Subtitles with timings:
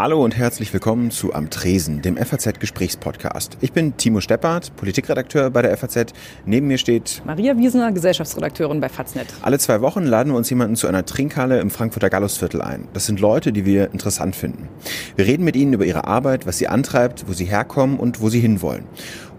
[0.00, 3.58] Hallo und herzlich willkommen zu Am Tresen, dem FAZ-Gesprächspodcast.
[3.60, 6.12] Ich bin Timo Steppert, Politikredakteur bei der FAZ.
[6.46, 9.26] Neben mir steht Maria Wiesner, Gesellschaftsredakteurin bei Faznet.
[9.42, 12.86] Alle zwei Wochen laden wir uns jemanden zu einer Trinkhalle im Frankfurter Gallusviertel ein.
[12.92, 14.68] Das sind Leute, die wir interessant finden.
[15.16, 18.28] Wir reden mit ihnen über ihre Arbeit, was sie antreibt, wo sie herkommen und wo
[18.28, 18.84] sie hinwollen.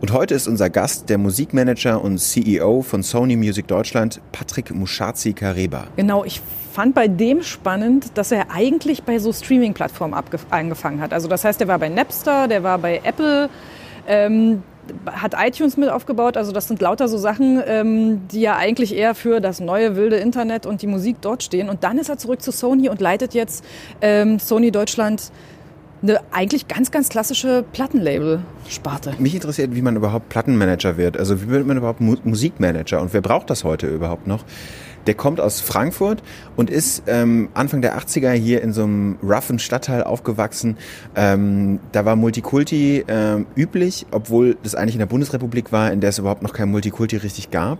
[0.02, 5.34] Und heute ist unser Gast der Musikmanager und CEO von Sony Music Deutschland, Patrick Muschazi
[5.34, 5.88] Kareba.
[5.98, 6.41] Genau, ich
[6.71, 10.13] fand bei dem spannend, dass er eigentlich bei so Streaming-Plattformen
[10.52, 11.12] angefangen hat.
[11.12, 13.49] Also das heißt, der war bei Napster, der war bei Apple,
[14.08, 14.63] ähm,
[15.05, 16.38] hat iTunes mit aufgebaut.
[16.38, 20.16] Also das sind lauter so Sachen, ähm, die ja eigentlich eher für das neue wilde
[20.16, 21.67] Internet und die Musik dort stehen.
[21.67, 23.66] Und dann ist er zurück zu Sony und leitet jetzt
[24.00, 25.34] ähm, Sony Deutschland
[26.02, 29.16] eine eigentlich ganz, ganz klassische Plattenlabel-Sparte.
[29.20, 31.17] Mich interessiert, wie man überhaupt Plattenmanager wird.
[31.17, 34.44] Also wie wird man überhaupt Mu Musikmanager und wer braucht das heute überhaupt noch?
[35.08, 36.22] Der kommt aus Frankfurt
[36.55, 40.77] und ist ähm, Anfang der 80er hier in so einem roughen Stadtteil aufgewachsen.
[41.16, 46.09] Ähm, da war Multikulti ähm, üblich, obwohl das eigentlich in der Bundesrepublik war, in der
[46.09, 47.80] es überhaupt noch kein Multikulti richtig gab.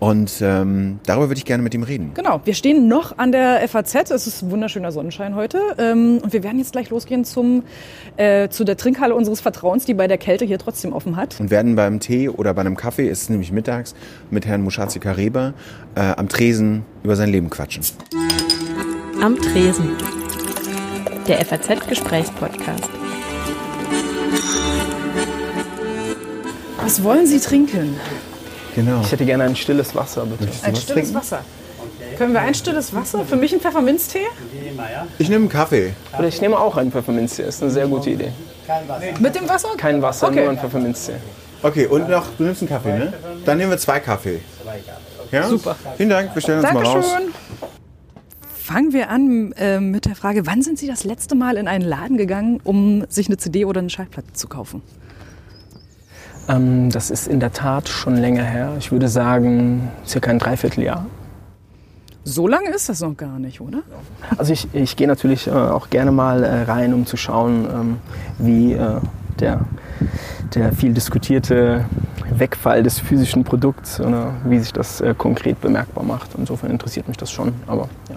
[0.00, 2.12] Und ähm, darüber würde ich gerne mit ihm reden.
[2.14, 4.10] Genau, wir stehen noch an der FAZ.
[4.10, 5.60] Es ist wunderschöner Sonnenschein heute.
[5.76, 7.64] Ähm, und wir werden jetzt gleich losgehen zum,
[8.16, 11.40] äh, zu der Trinkhalle unseres Vertrauens, die bei der Kälte hier trotzdem offen hat.
[11.40, 13.94] Und werden beim Tee oder bei einem Kaffee, ist es nämlich mittags,
[14.30, 15.54] mit Herrn Muschazi Kareba
[15.94, 17.82] äh, am Tresen über sein Leben quatschen.
[19.20, 19.96] Am Tresen.
[21.26, 22.88] Der FAZ-Gesprächspodcast.
[26.80, 27.96] Was wollen Sie trinken?
[28.74, 29.00] Genau.
[29.02, 30.44] Ich hätte gerne ein stilles Wasser, bitte.
[30.44, 31.14] Ein stilles trinken?
[31.14, 31.44] Wasser.
[32.16, 33.24] Können wir ein stilles Wasser?
[33.24, 34.26] Für mich ein Pfefferminztee?
[35.18, 35.92] Ich nehme einen Kaffee.
[36.18, 37.44] Oder ich nehme auch einen Pfefferminztee.
[37.44, 38.32] Das ist eine sehr gute Idee.
[39.20, 39.68] Mit dem Wasser?
[39.76, 40.40] Kein Wasser, okay.
[40.40, 41.14] nur ein Pfefferminztee.
[41.62, 43.12] Okay, und noch, du nimmst einen Kaffee, ne?
[43.44, 44.40] Dann nehmen wir zwei Kaffee.
[45.32, 45.48] Ja?
[45.48, 45.76] Super.
[45.96, 47.00] Vielen Dank, wir stellen uns Dankeschön.
[47.00, 47.22] mal raus.
[48.62, 51.84] Fangen wir an äh, mit der Frage, wann sind Sie das letzte Mal in einen
[51.84, 54.82] Laden gegangen, um sich eine CD oder eine Schallplatte zu kaufen?
[56.48, 58.72] Ähm, das ist in der Tat schon länger her.
[58.78, 61.06] Ich würde sagen, circa ein Dreivierteljahr.
[62.24, 63.82] So lange ist das noch gar nicht, oder?
[64.36, 67.96] Also ich, ich gehe natürlich äh, auch gerne mal äh, rein, um zu schauen, ähm,
[68.38, 69.00] wie äh,
[69.40, 69.60] der,
[70.54, 71.86] der viel diskutierte
[72.30, 76.30] Wegfall des physischen Produkts oder wie sich das äh, konkret bemerkbar macht.
[76.36, 77.54] Insofern interessiert mich das schon.
[77.66, 78.16] Aber, ja.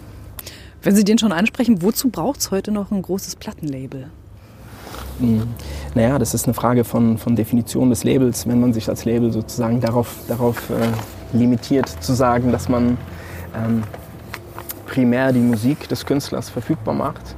[0.83, 4.07] Wenn Sie den schon ansprechen, wozu braucht es heute noch ein großes Plattenlabel?
[5.21, 5.43] Hm.
[5.93, 8.47] Naja, das ist eine Frage von, von Definition des Labels.
[8.47, 12.97] Wenn man sich als Label sozusagen darauf, darauf äh, limitiert zu sagen, dass man
[13.55, 13.83] ähm,
[14.87, 17.35] primär die Musik des Künstlers verfügbar macht,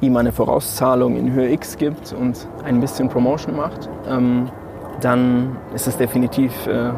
[0.00, 4.48] ihm eine Vorauszahlung in Höhe X gibt und ein bisschen Promotion macht, ähm,
[5.00, 6.92] dann ist es definitiv, äh,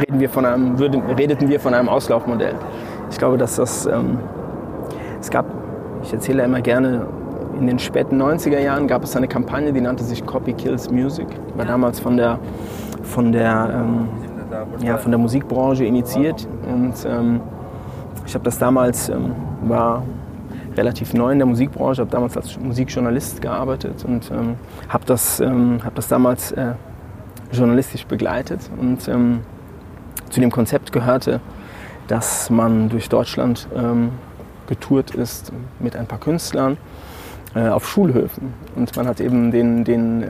[0.00, 2.54] reden wir von einem, würden, redeten wir von einem Auslaufmodell.
[3.10, 4.18] Ich glaube, dass das, ähm,
[5.20, 5.44] es gab,
[6.02, 7.06] ich erzähle immer gerne
[7.58, 11.26] in den späten 90er Jahren gab es eine Kampagne, die nannte sich Copy Kills Music.
[11.56, 12.38] War damals von der,
[13.02, 14.08] von der, ähm,
[14.84, 16.46] ja, von der Musikbranche initiiert.
[16.66, 17.40] Und ähm,
[18.26, 20.02] ich habe das damals, ähm, war
[20.76, 24.56] relativ neu in der Musikbranche, habe damals als Musikjournalist gearbeitet und ähm,
[24.88, 26.72] habe das, ähm, hab das damals äh,
[27.52, 28.70] journalistisch begleitet.
[28.80, 29.40] Und ähm,
[30.30, 31.40] zu dem Konzept gehörte,
[32.08, 33.68] dass man durch Deutschland
[34.66, 36.78] getourt ist mit ein paar Künstlern
[37.54, 38.54] äh, auf Schulhöfen.
[38.76, 40.26] Und man hat eben den, den, äh,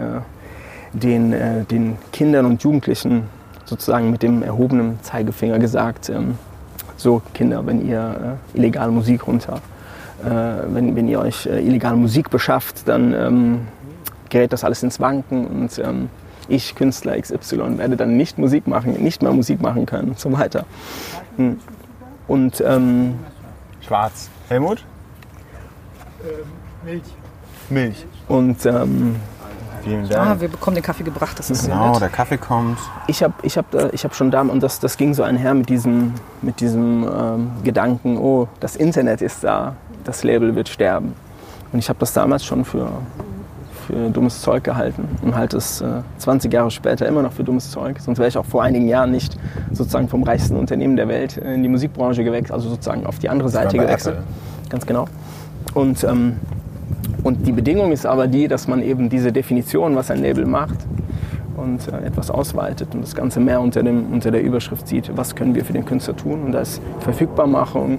[0.93, 3.25] den, äh, den Kindern und Jugendlichen
[3.65, 6.37] sozusagen mit dem erhobenen Zeigefinger gesagt, ähm,
[6.97, 9.61] so Kinder, wenn ihr äh, illegale Musik runter,
[10.25, 10.31] äh,
[10.69, 13.61] wenn, wenn ihr euch äh, illegale Musik beschafft, dann ähm,
[14.29, 16.09] gerät das alles ins Wanken und ähm,
[16.49, 20.33] ich, Künstler XY, werde dann nicht Musik machen, nicht mehr Musik machen können und so
[20.33, 20.65] weiter.
[21.37, 21.59] Hm.
[22.29, 23.15] Und ähm,
[23.81, 24.29] Schwarz.
[24.49, 24.85] Helmut?
[26.85, 27.03] Milch.
[27.71, 28.07] Milch.
[28.29, 29.17] Und ähm,
[29.83, 30.27] Vielen Dank.
[30.27, 32.79] Ah, wir bekommen den Kaffee gebracht, das ist genau, der Kaffee kommt.
[33.09, 35.69] Ich habe ich hab, ich hab schon da, und das, das ging so einher mit
[35.69, 41.15] diesem, mit diesem ähm, Gedanken, oh, das Internet ist da, das Label wird sterben.
[41.73, 42.91] Und ich habe das damals schon für,
[43.87, 47.71] für dummes Zeug gehalten und halte es äh, 20 Jahre später immer noch für dummes
[47.71, 47.99] Zeug.
[47.99, 49.37] Sonst wäre ich auch vor einigen Jahren nicht
[49.73, 53.49] sozusagen vom reichsten Unternehmen der Welt in die Musikbranche gewechselt, also sozusagen auf die andere
[53.49, 54.19] Seite gewechselt.
[54.19, 54.69] Apple.
[54.69, 55.09] Ganz genau.
[55.75, 56.37] Und ähm,
[57.23, 60.79] und die Bedingung ist aber die, dass man eben diese Definition, was ein Label macht,
[61.57, 65.35] und äh, etwas ausweitet und das Ganze mehr unter, dem, unter der Überschrift sieht, was
[65.35, 66.43] können wir für den Künstler tun.
[66.47, 67.99] Und da ist Verfügbarmachung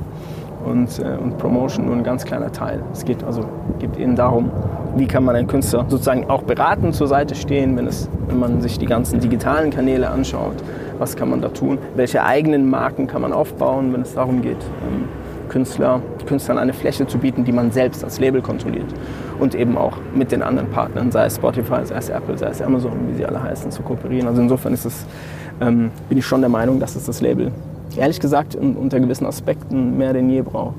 [0.66, 2.82] und, äh, und Promotion nur ein ganz kleiner Teil.
[2.92, 3.46] Es geht also
[3.80, 4.52] geht eben darum,
[4.96, 8.62] wie kann man einen Künstler sozusagen auch beraten zur Seite stehen, wenn, es, wenn man
[8.62, 10.56] sich die ganzen digitalen Kanäle anschaut,
[11.00, 14.58] was kann man da tun, welche eigenen Marken kann man aufbauen, wenn es darum geht,
[14.62, 15.08] ähm,
[15.54, 18.92] Künstler, Künstlern eine Fläche zu bieten, die man selbst als Label kontrolliert.
[19.40, 22.62] Und eben auch mit den anderen Partnern, sei es Spotify, sei es Apple, sei es
[22.62, 24.28] Amazon, wie sie alle heißen, zu kooperieren.
[24.28, 25.06] Also insofern ist es,
[25.62, 27.52] ähm, bin ich schon der Meinung, dass es das Label
[27.98, 30.76] ehrlich gesagt in, unter gewissen Aspekten mehr denn je braucht.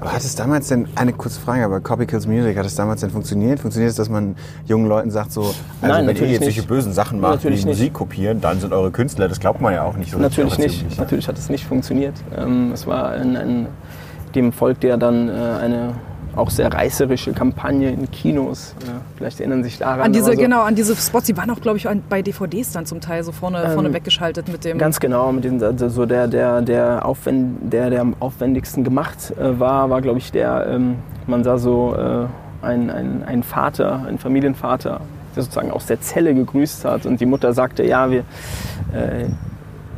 [0.00, 3.00] Aber hat es damals denn, eine kurze Frage, aber Copy Kills Music, hat es damals
[3.00, 3.58] denn funktioniert?
[3.58, 4.36] Funktioniert es, dass man
[4.66, 6.54] jungen Leuten sagt so, also Nein, wenn ihr jetzt nicht.
[6.54, 7.78] solche bösen Sachen macht, Natürlich wie nicht.
[7.78, 10.18] Musik kopieren, dann sind eure Künstler, das glaubt man ja auch nicht so.
[10.18, 10.98] Natürlich nicht.
[10.98, 12.14] Natürlich hat es nicht funktioniert.
[12.36, 13.66] Ähm, es war ein, ein,
[14.28, 15.94] dem folgte ja dann äh, eine
[16.36, 18.74] auch sehr reißerische Kampagne in Kinos.
[18.82, 20.00] Äh, vielleicht erinnern sich daran.
[20.02, 22.86] An diese, so- genau, an diese Spots, die waren auch, glaube ich, bei DVDs dann
[22.86, 24.78] zum Teil so vorne, Ähm, vorne weggeschaltet mit dem.
[24.78, 29.32] Ganz genau, mit den, also so der, der, der, aufwend, der, der am aufwendigsten gemacht
[29.36, 30.96] äh, war, war glaube ich der, ähm,
[31.26, 32.26] man sah so äh,
[32.64, 35.00] ein, ein, Vater, ein Familienvater,
[35.34, 38.20] der sozusagen aus der Zelle gegrüßt hat und die Mutter sagte, ja, wir
[38.92, 39.26] äh,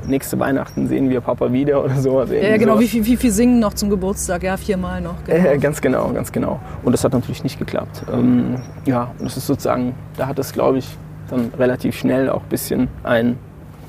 [0.06, 2.18] nächste Weihnachten sehen wir Papa wieder oder so.
[2.18, 2.84] Also ja, genau, sowas.
[2.84, 4.42] wie viel, wie viel singen noch zum Geburtstag?
[4.42, 5.24] Ja, viermal noch.
[5.24, 5.48] Genau.
[5.48, 6.60] Äh, ganz genau, ganz genau.
[6.82, 8.02] Und das hat natürlich nicht geklappt.
[8.12, 8.56] Ähm,
[8.86, 10.88] ja, und das ist sozusagen, da hat es, glaube ich,
[11.30, 13.38] dann relativ schnell auch ein bisschen einen,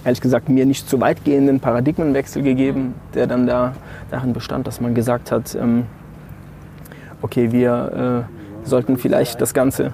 [0.06, 3.74] ehrlich gesagt, mir nicht zu weit gehenden Paradigmenwechsel gegeben, der dann da
[4.10, 5.86] darin bestand, dass man gesagt hat, ähm,
[7.22, 8.28] okay, wir
[8.64, 9.94] äh, sollten vielleicht das Ganze,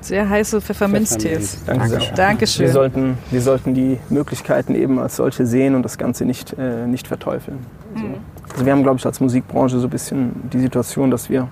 [0.00, 1.64] Sehr heiße Pfefferminztees.
[1.66, 2.66] danke sehr, Dankeschön.
[2.66, 6.86] wir sollten, wir sollten die Möglichkeiten eben als solche sehen und das Ganze nicht, äh,
[6.86, 7.58] nicht verteufeln.
[7.94, 8.04] So.
[8.52, 11.48] Also wir haben, glaube ich, als Musikbranche so ein bisschen die Situation, dass wir,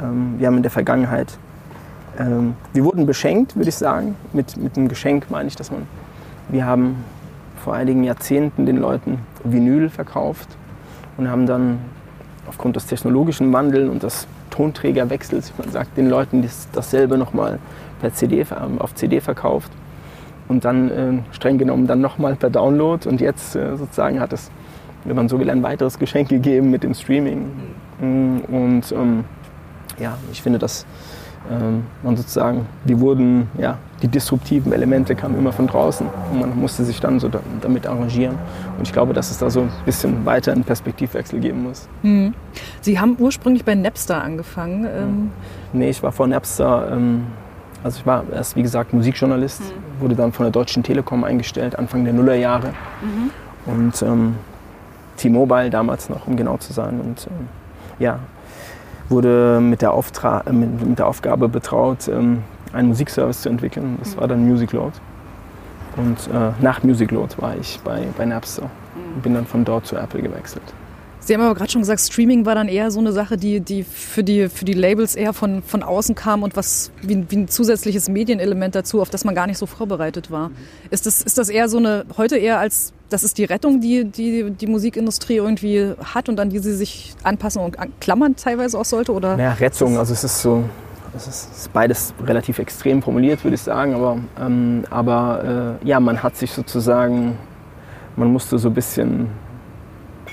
[0.00, 1.38] ähm, wir haben in der Vergangenheit,
[2.18, 4.16] ähm, wir wurden beschenkt, würde ich sagen.
[4.32, 5.86] Mit, mit einem Geschenk meine ich, dass man,
[6.48, 6.96] wir haben
[7.62, 10.48] vor einigen Jahrzehnten den Leuten Vinyl verkauft
[11.16, 11.78] und haben dann
[12.48, 17.58] aufgrund des technologischen Wandels und des Tonträgerwechsels, wie man sagt, den Leuten das, dasselbe nochmal
[18.00, 19.72] per CD, ähm, auf CD verkauft
[20.48, 24.50] und dann äh, streng genommen dann nochmal per Download und jetzt äh, sozusagen hat es,
[25.04, 27.50] wenn man so will, ein weiteres Geschenk gegeben mit dem Streaming.
[28.00, 29.24] Mm, Und ähm,
[29.98, 30.86] ja, ich finde, dass
[31.52, 36.58] ähm, man sozusagen, die wurden, ja, die disruptiven Elemente kamen immer von draußen und man
[36.58, 38.36] musste sich dann so da, damit arrangieren.
[38.76, 41.88] Und ich glaube, dass es da so ein bisschen weiter einen Perspektivwechsel geben muss.
[42.02, 42.34] Hm.
[42.80, 44.86] Sie haben ursprünglich bei Napster angefangen.
[44.86, 45.30] Ähm,
[45.72, 47.26] Nee, ich war vor Napster, ähm,
[47.84, 49.62] also ich war erst wie gesagt Musikjournalist,
[50.00, 52.74] wurde dann von der Deutschen Telekom eingestellt, Anfang der Nullerjahre.
[53.66, 54.34] Und ähm,
[55.16, 57.00] T-Mobile damals noch, um genau zu sein.
[57.00, 57.48] Und ähm,
[57.98, 58.18] ja,
[59.08, 63.96] wurde mit der, Auftra äh, mit, mit der Aufgabe betraut, ähm, einen Musikservice zu entwickeln.
[64.00, 64.92] Das war dann Music Load.
[65.96, 68.70] Und äh, nach Music Load war ich bei, bei Napster
[69.14, 70.62] und bin dann von dort zu Apple gewechselt.
[71.20, 73.84] Sie haben aber gerade schon gesagt, Streaming war dann eher so eine Sache, die, die,
[73.84, 77.36] für, die für die Labels eher von, von außen kam und was wie, ein- wie
[77.36, 80.50] ein zusätzliches Medienelement dazu, auf das man gar nicht so vorbereitet war.
[80.90, 84.04] Ist das, ist das eher so eine, heute eher als, das ist die Rettung, die
[84.04, 88.84] die, die Musikindustrie irgendwie hat und an die sie sich anpassen und klammern teilweise auch
[88.84, 89.12] sollte?
[89.12, 89.38] Oder?
[89.38, 90.64] Ja, Rettung, also es ist so,
[91.16, 95.86] es ist, es ist beides relativ extrem formuliert, würde ich sagen, aber, ähm, aber äh,
[95.86, 97.36] ja, man hat sich sozusagen,
[98.16, 99.28] man musste so ein bisschen,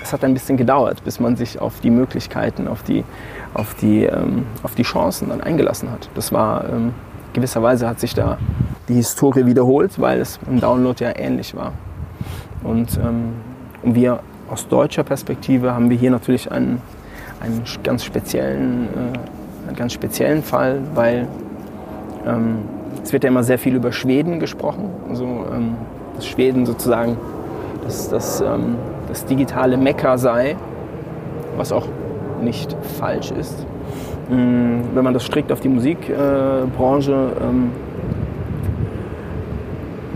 [0.02, 3.04] es hat ein bisschen gedauert, bis man sich auf die Möglichkeiten, auf die,
[3.52, 6.08] auf die, ähm, auf die Chancen dann eingelassen hat.
[6.14, 6.94] Das war, ähm,
[7.34, 8.38] gewisserweise hat sich da
[8.88, 11.72] die Historie wiederholt, weil es im Download ja ähnlich war.
[12.62, 13.32] Und, ähm,
[13.82, 14.20] wir
[14.50, 16.80] aus deutscher Perspektive haben wir hier natürlich einen,
[17.40, 21.28] einen ganz speziellen, äh, einen ganz speziellen Fall, weil
[22.26, 22.58] ähm,
[23.02, 24.90] es wird ja immer sehr viel über Schweden gesprochen.
[25.08, 25.76] Also, ähm,
[26.16, 27.16] dass Schweden sozusagen
[27.84, 28.76] das, das, ähm,
[29.08, 30.56] das digitale Mekka sei,
[31.56, 31.86] was auch
[32.42, 33.64] nicht falsch ist.
[34.28, 37.52] Mm, Wenn man das strikt auf die Musikbranche äh,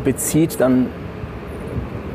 [0.04, 0.86] bezieht, dann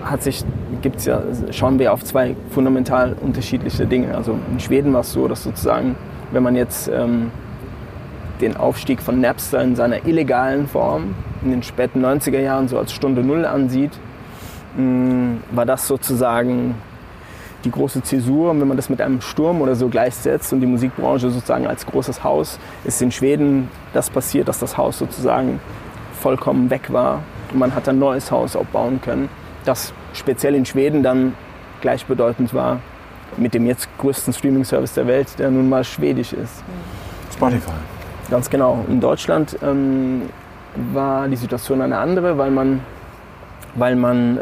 [0.10, 0.44] hat sich,
[0.82, 4.16] gibt's ja, schauen wir auf zwei fundamental unterschiedliche Dinge.
[4.16, 5.96] Also in Schweden war es so, dass sozusagen,
[6.32, 7.32] wenn man jetzt ähm,
[8.42, 12.92] den Aufstieg von Napster in seiner illegalen Form in den späten 90er Jahren so als
[12.92, 13.92] Stunde Null ansieht,
[14.78, 16.75] mh, war das sozusagen
[17.66, 18.51] die große Zäsur.
[18.51, 21.86] Und wenn man das mit einem Sturm oder so gleichsetzt und die Musikbranche sozusagen als
[21.86, 25.60] großes Haus, ist in Schweden das passiert, dass das Haus sozusagen
[26.20, 27.24] vollkommen weg war.
[27.51, 29.30] Und man hat ein neues Haus aufbauen können,
[29.66, 31.36] das speziell in Schweden dann
[31.82, 32.80] gleichbedeutend war
[33.38, 36.63] mit dem jetzt größten Streaming-Service der Welt, der nun mal schwedisch ist.
[37.34, 37.72] Spotify.
[38.30, 38.84] Ganz genau.
[38.88, 40.24] In Deutschland ähm,
[40.94, 42.82] war die Situation eine andere, weil man,
[43.75, 44.42] weil man äh,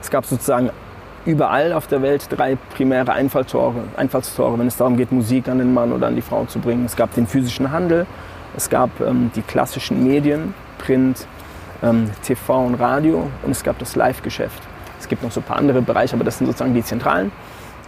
[0.00, 0.70] es gab sozusagen
[1.24, 5.74] überall auf der Welt drei primäre Einfalltore, Einfallstore, wenn es darum geht, Musik an den
[5.74, 6.84] Mann oder an die Frau zu bringen.
[6.84, 8.06] Es gab den physischen Handel,
[8.56, 11.26] es gab ähm, die klassischen Medien, Print,
[11.82, 14.62] ähm, TV und Radio und es gab das Live-Geschäft.
[14.98, 17.32] Es gibt noch so ein paar andere Bereiche, aber das sind sozusagen die zentralen.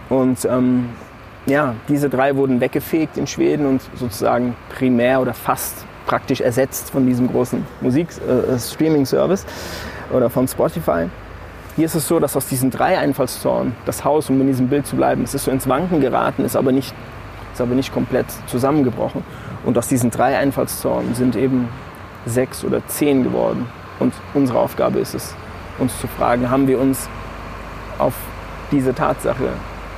[0.09, 0.89] Und ähm,
[1.45, 7.05] ja, diese drei wurden weggefegt in Schweden und sozusagen primär oder fast praktisch ersetzt von
[7.05, 11.07] diesem großen Musik-Streaming-Service äh, oder von Spotify.
[11.75, 14.87] Hier ist es so, dass aus diesen drei Einfallstoren das Haus, um in diesem Bild
[14.87, 16.93] zu bleiben, es ist so ins Wanken geraten, ist aber nicht,
[17.53, 19.23] ist aber nicht komplett zusammengebrochen.
[19.63, 21.69] Und aus diesen drei Einfallstoren sind eben
[22.25, 23.67] sechs oder zehn geworden.
[23.99, 25.35] Und unsere Aufgabe ist es,
[25.79, 27.09] uns zu fragen, haben wir uns
[27.97, 28.13] auf
[28.71, 29.49] diese Tatsache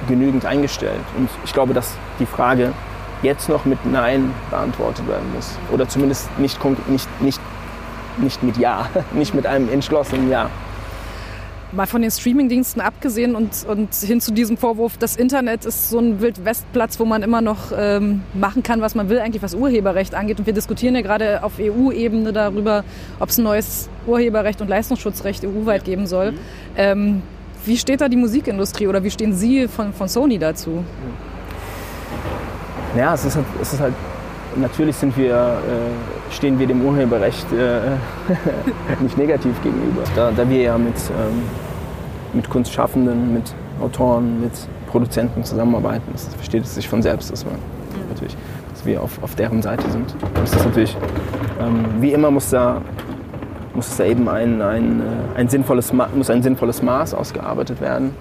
[0.07, 1.01] genügend eingestellt?
[1.17, 2.73] Und ich glaube, dass die Frage
[3.21, 5.57] jetzt noch mit Nein beantwortet werden muss.
[5.71, 7.41] Oder zumindest nicht, nicht, nicht,
[8.17, 10.50] nicht mit Ja, nicht mit einem entschlossenen Ja
[11.72, 16.00] mal von den Streamingdiensten abgesehen und, und hin zu diesem Vorwurf, das Internet ist so
[16.00, 20.13] ein Wildwestplatz, wo man immer noch ähm, machen kann, was man will, eigentlich was Urheberrecht
[20.13, 20.40] angeht.
[20.40, 22.84] Und wir diskutieren ja gerade auf EU-Ebene darüber,
[23.20, 26.34] ob es ein neues Urheberrecht und Leistungsschutzrecht EU-weit geben soll.
[26.75, 27.22] Ähm,
[27.66, 30.84] wie steht da die Musikindustrie oder wie stehen Sie von, von Sony dazu?
[32.98, 33.94] Ja, es ist halt, es ist halt
[34.55, 37.79] natürlich sind wir, äh, stehen wir dem Urheberrecht äh,
[39.01, 40.03] nicht negativ gegenüber.
[40.15, 41.43] Da, da, wir ja mit, ähm,
[42.34, 44.51] mit Kunstschaffenden, mit Autoren, mit
[44.88, 47.55] Produzenten zusammenarbeiten, das versteht es sich von selbst, dass, man,
[48.10, 48.36] natürlich,
[48.74, 50.15] dass wir auf, auf deren Seite sind.
[50.36, 50.98] Das ist natürlich,
[51.60, 52.81] ähm, wie immer muss da,
[53.74, 58.12] muss es da eben ein, ein, äh, ein, sinnvolles, muss ein sinnvolles Maß ausgearbeitet werden,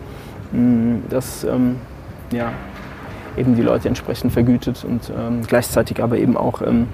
[0.53, 1.77] hm, das ähm,
[2.33, 2.53] ja,
[3.37, 6.89] eben die Leute entsprechend vergütet und ähm, gleichzeitig aber eben auch ähm,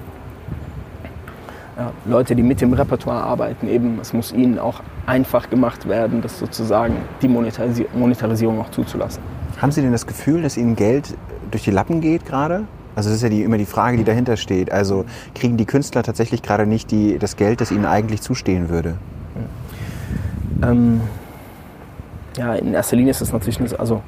[1.77, 6.21] ja, Leute, die mit dem Repertoire arbeiten, eben es muss ihnen auch einfach gemacht werden,
[6.21, 9.21] das sozusagen die Monetarisi Monetarisierung auch zuzulassen.
[9.61, 11.15] Haben Sie denn das Gefühl, dass Ihnen Geld
[11.51, 12.65] durch die Lappen geht gerade?
[12.97, 14.71] Also das ist ja die, immer die Frage, die dahinter steht.
[14.71, 18.95] Also kriegen die Künstler tatsächlich gerade nicht die, das Geld, das ihnen eigentlich zustehen würde?
[20.63, 21.01] Ähm,
[22.37, 24.01] ja, in erster Linie ist es natürlich, nicht, also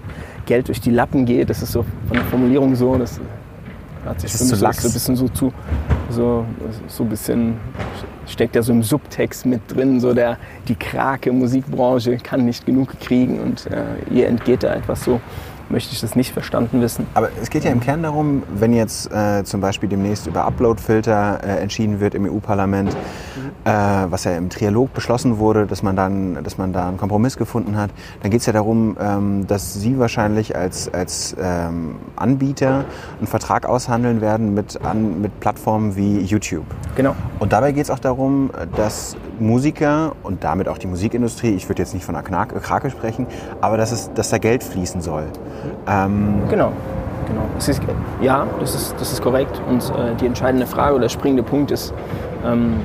[0.49, 1.49] Geld durch die Lappen geht.
[1.51, 3.19] Das ist so von der Formulierung so, das
[4.03, 5.53] hat sich für mich so, so ein bisschen so zu,
[6.09, 6.43] so,
[6.87, 7.57] so ein bisschen
[8.25, 10.37] steckt ja so im Subtext mit drin, so der,
[10.67, 15.21] die Krake Musikbranche kann nicht genug kriegen und äh, ihr entgeht da etwas so
[15.69, 17.05] möchte ich das nicht verstanden wissen.
[17.13, 21.39] Aber es geht ja im Kern darum, wenn jetzt äh, zum Beispiel demnächst über Uploadfilter
[21.43, 23.69] äh, entschieden wird im EU-Parlament, mhm.
[23.69, 23.71] äh,
[24.11, 27.77] was ja im Trialog beschlossen wurde, dass man dann, dass man da einen Kompromiss gefunden
[27.77, 32.85] hat, dann geht es ja darum, ähm, dass Sie wahrscheinlich als, als ähm, Anbieter
[33.17, 36.65] einen Vertrag aushandeln werden mit, an, mit Plattformen wie YouTube.
[36.95, 37.15] Genau.
[37.39, 41.81] Und dabei geht es auch darum, dass Musiker und damit auch die Musikindustrie, ich würde
[41.81, 43.27] jetzt nicht von einer Krake sprechen,
[43.61, 45.25] aber dass, es, dass da Geld fließen soll.
[45.87, 46.71] Ähm genau.
[47.27, 47.43] Genau.
[47.57, 47.81] Ist,
[48.21, 49.61] ja, das ist, das ist korrekt.
[49.69, 51.93] Und äh, die entscheidende Frage oder der springende Punkt ist,
[52.45, 52.77] ähm,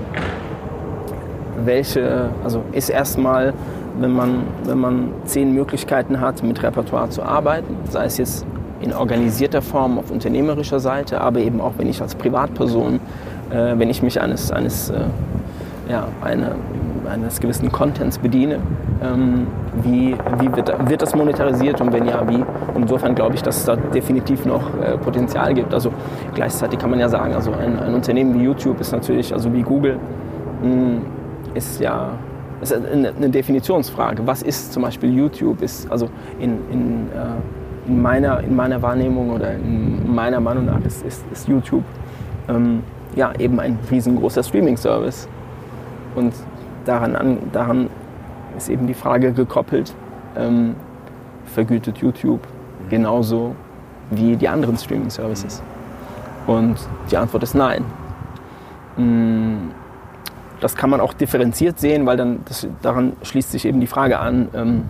[1.64, 3.54] welche, also ist erstmal,
[3.98, 8.46] wenn man, wenn man zehn Möglichkeiten hat, mit Repertoire zu arbeiten, sei es jetzt
[8.80, 13.00] in organisierter Form auf unternehmerischer Seite, aber eben auch wenn ich als Privatperson,
[13.50, 15.04] äh, wenn ich mich eines, eines äh,
[15.88, 16.54] ja, eine,
[17.10, 18.58] eines gewissen Contents bediene.
[19.02, 19.46] Ähm,
[19.82, 22.44] wie wie wird, wird das monetarisiert und wenn ja, wie?
[22.74, 25.74] Insofern glaube ich, dass es da definitiv noch äh, Potenzial gibt.
[25.74, 25.92] Also
[26.34, 29.62] gleichzeitig kann man ja sagen, also ein, ein Unternehmen wie YouTube ist natürlich, also wie
[29.62, 29.98] Google,
[30.62, 31.02] mh, hm,
[31.54, 32.10] ist ja
[32.60, 34.26] ist eine, eine, Definitionsfrage.
[34.26, 35.60] Was ist zum Beispiel YouTube?
[35.62, 40.80] Ist also in, in, äh, in, meiner, in meiner Wahrnehmung oder in meiner Meinung nach
[40.84, 41.84] ist, ist, ist YouTube
[42.48, 42.82] ähm,
[43.16, 45.28] ja, eben ein riesengroßer Streaming-Service.
[46.14, 46.34] Und
[46.84, 47.90] daran, an, daran
[48.56, 49.94] ist eben die Frage gekoppelt,
[50.36, 50.74] ähm,
[51.46, 52.40] vergütet YouTube
[52.88, 53.54] genauso
[54.10, 55.62] wie die anderen Streaming-Services?
[56.46, 56.76] Und
[57.10, 57.84] die Antwort ist nein.
[58.96, 59.70] Mm,
[60.60, 64.18] das kann man auch differenziert sehen, weil dann das, daran schließt sich eben die Frage
[64.18, 64.82] an, ähm,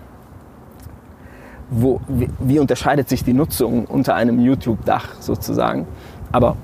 [1.69, 5.87] wo, wie, wie, unterscheidet sich die Nutzung unter einem YouTube-Dach sozusagen.
[6.31, 6.55] Aber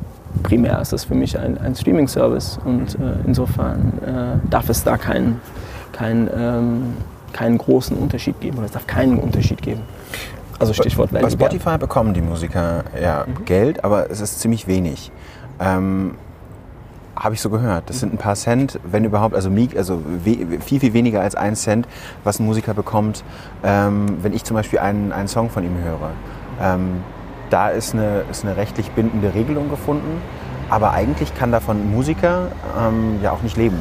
[0.44, 4.98] primär ist das für mich ein, ein Streaming-Service und äh, insofern äh, darf es da
[4.98, 5.40] keinen
[5.92, 6.94] kein, ähm,
[7.34, 9.82] keinen großen Unterschied geben oder es darf keinen Unterschied geben.
[10.60, 13.46] Also Stichwort Bei Spotify bekommen die Musiker ja mhm.
[13.46, 15.12] Geld, aber es ist ziemlich wenig.
[15.60, 16.16] Ähm,
[17.16, 17.90] habe ich so gehört.
[17.90, 21.88] Das sind ein paar Cent, wenn überhaupt, also, also viel, viel weniger als ein Cent,
[22.24, 23.24] was ein Musiker bekommt,
[23.64, 26.12] ähm, wenn ich zum Beispiel einen, einen Song von ihm höre.
[26.62, 27.04] Ähm,
[27.52, 30.22] da ist eine, ist eine rechtlich bindende Regelung gefunden.
[30.70, 32.48] Aber eigentlich kann davon ein Musiker
[32.80, 33.78] ähm, ja auch nicht leben,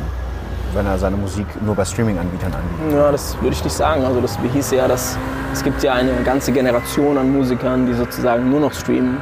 [0.74, 2.98] wenn er seine Musik nur bei Streaming-Anbietern anbietet.
[2.98, 4.04] Ja, das würde ich nicht sagen.
[4.04, 5.16] Also das hieß ja, dass
[5.52, 9.18] es gibt ja eine ganze Generation an Musikern, die sozusagen nur noch streamen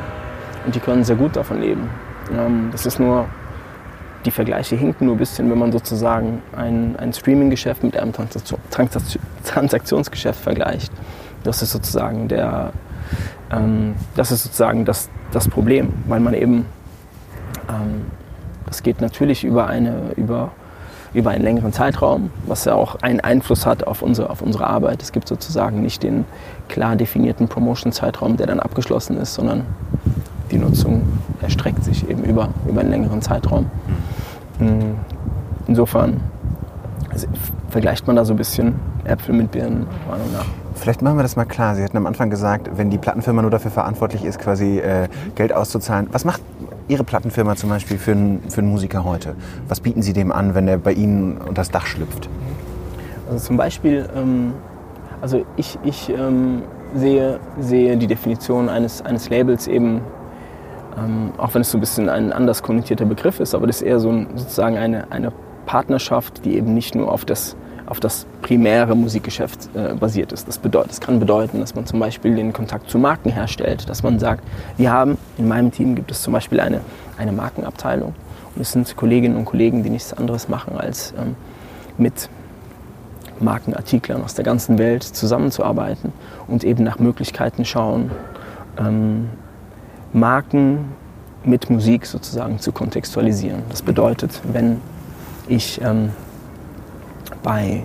[0.65, 1.91] und die können sehr gut davon leben.
[2.33, 3.27] Ähm, das ist nur,
[4.25, 8.13] die Vergleiche hinken nur ein bisschen, wenn man sozusagen ein, ein Streaming-Geschäft mit einem
[9.45, 10.91] Transaktionsgeschäft vergleicht.
[11.45, 12.73] Das ist sozusagen der
[13.51, 16.67] Ähm, das ist sozusagen das, das Problem, weil man eben,
[17.69, 18.07] ähm,
[18.67, 20.51] das geht natürlich über, eine, über,
[21.15, 25.03] über einen längeren Zeitraum, was ja auch einen Einfluss hat auf unsere, auf unsere Arbeit.
[25.03, 26.25] Es gibt sozusagen nicht den
[26.69, 29.65] klar definierten Promotion-Zeitraum, der dann abgeschlossen ist, sondern
[30.51, 31.03] die Nutzung
[31.41, 33.67] erstreckt sich eben über, über einen längeren Zeitraum.
[34.59, 34.97] Mhm.
[35.67, 36.21] Insofern
[37.11, 37.27] also,
[37.69, 38.75] vergleicht man da so ein bisschen
[39.09, 40.47] Äpfel mit Birnen, meiner Meinung nach.
[40.75, 41.75] Vielleicht machen wir das mal klar.
[41.75, 45.53] Sie hatten am Anfang gesagt, wenn die Plattenfirma nur dafür verantwortlich ist, quasi äh, Geld
[45.53, 46.09] auszuzahlen.
[46.13, 46.41] Was macht
[46.87, 49.35] Ihre Plattenfirma zum Beispiel für einen, für einen Musiker heute?
[49.69, 52.29] Was bieten Sie dem an, wenn er bei Ihnen unter das Dach schlüpft?
[53.29, 54.55] Also zum Beispiel, ähm,
[55.21, 56.63] also ich, ich ähm,
[56.95, 60.01] sehe, sehe die Definition eines, eines Labels eben,
[60.97, 63.83] ähm, auch wenn es so ein bisschen ein anders konnotierter Begriff ist, aber das ist
[63.83, 65.33] eher so ein, sozusagen eine, eine
[65.67, 67.57] Partnerschaft, die eben nicht nur auf das
[67.89, 70.47] auf das primäre Musikgeschäft äh, basiert ist.
[70.47, 74.03] Das, bedeut, das kann bedeuten, dass man zum Beispiel den Kontakt zu Marken herstellt, dass
[74.03, 74.45] man sagt,
[74.77, 76.81] wir haben, in meinem Team gibt es zum Beispiel eine,
[77.17, 78.15] eine Markenabteilung
[78.55, 81.35] und es sind Kolleginnen und Kollegen, die nichts anderes machen, als ähm,
[81.97, 82.29] mit
[83.41, 86.13] Markenartiklern aus der ganzen Welt zusammenzuarbeiten
[86.47, 88.11] und eben nach Möglichkeiten schauen,
[88.79, 89.31] ähm,
[90.13, 90.93] Marken
[91.45, 93.63] mit Musik sozusagen zu kontextualisieren.
[93.71, 94.81] Das bedeutet, wenn
[95.49, 96.11] ich ähm,
[97.49, 97.83] bei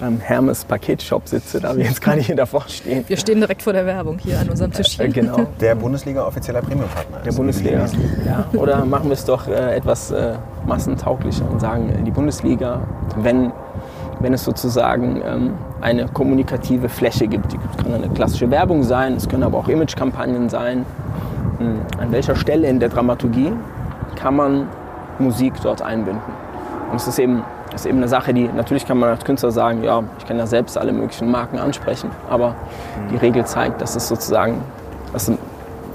[0.00, 3.04] beim Hermes Paketshop sitze, da wir jetzt gerade hier davor stehen.
[3.08, 5.00] Wir stehen direkt vor der Werbung hier an unserem Tisch.
[5.00, 5.46] Äh, genau.
[5.60, 7.18] Der Bundesliga offizieller Premiumpartner.
[7.24, 7.86] Der Bundesliga.
[8.24, 8.46] Ja.
[8.60, 10.34] Oder machen wir es doch äh, etwas äh,
[10.66, 12.82] massentauglicher und sagen, die Bundesliga,
[13.16, 13.50] wenn,
[14.20, 19.28] wenn es sozusagen ähm, eine kommunikative Fläche gibt, die kann eine klassische Werbung sein, es
[19.28, 20.86] können aber auch Imagekampagnen sein,
[21.58, 23.52] hm, an welcher Stelle in der Dramaturgie
[24.14, 24.68] kann man
[25.18, 26.22] Musik dort einbinden.
[26.92, 27.42] Und es ist eben
[27.80, 30.46] ist eben eine Sache, die natürlich kann man als Künstler sagen, ja, ich kann ja
[30.46, 32.54] selbst alle möglichen Marken ansprechen, aber
[33.10, 34.60] die Regel zeigt, dass es sozusagen,
[35.12, 35.30] dass,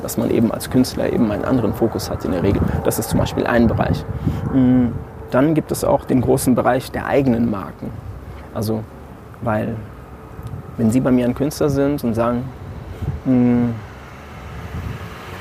[0.02, 2.62] dass man eben als Künstler eben einen anderen Fokus hat in der Regel.
[2.86, 4.06] Das ist zum Beispiel ein Bereich.
[4.54, 4.88] Mm,
[5.32, 7.92] dann gibt es auch den großen Bereich der eigenen Marken.
[8.54, 8.84] Also,
[9.42, 9.76] weil
[10.78, 12.44] wenn Sie bei mir ein Künstler sind und sagen,
[13.26, 13.72] mm,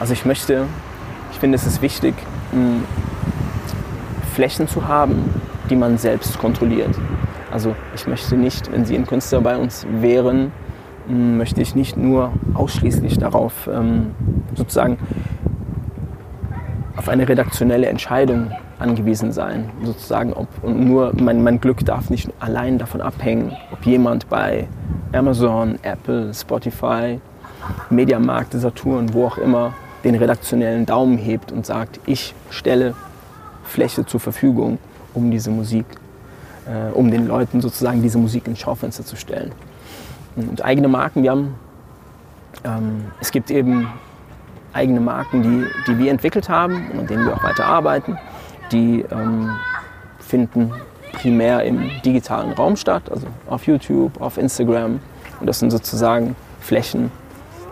[0.01, 0.65] also ich möchte,
[1.31, 2.15] ich finde es ist wichtig,
[2.53, 2.83] mm,
[4.35, 5.31] Flächen zu haben,
[5.71, 6.95] die man selbst kontrolliert.
[7.51, 10.53] Also ich möchte nicht, wenn Sie ein Künstler bei uns wären,
[11.09, 14.13] möchte ich nicht nur ausschließlich darauf ähm,
[14.55, 14.99] sozusagen
[16.97, 22.31] auf eine redaktionelle Entscheidung angewiesen sein, sozusagen, ob, und nur mein, mein Glück darf nicht
[22.41, 24.69] allein davon abhängen, ob jemand bei
[25.13, 27.21] Amazon, Apple, Spotify,
[27.91, 29.73] Mediamarkt, Saturn, wo auch immer,
[30.05, 32.95] den redaktionellen Daumen hebt und sagt, ich stelle
[33.63, 34.79] Fläche zur Verfügung
[35.15, 35.87] um diese Musik,
[36.67, 39.53] äh, um den Leuten sozusagen diese Musik ins Schaufenster zu stellen.
[40.37, 41.55] Und eigene Marken, wir haben,
[42.65, 43.89] ähm, es gibt eben
[44.73, 48.19] eigene Marken, die, die wir entwickelt haben und an denen wir auch weiter arbeiten,
[48.71, 49.51] die ähm,
[50.19, 50.73] finden
[51.13, 55.01] primär im digitalen Raum statt, also auf YouTube, auf Instagram.
[55.41, 57.11] Und das sind sozusagen Flächen,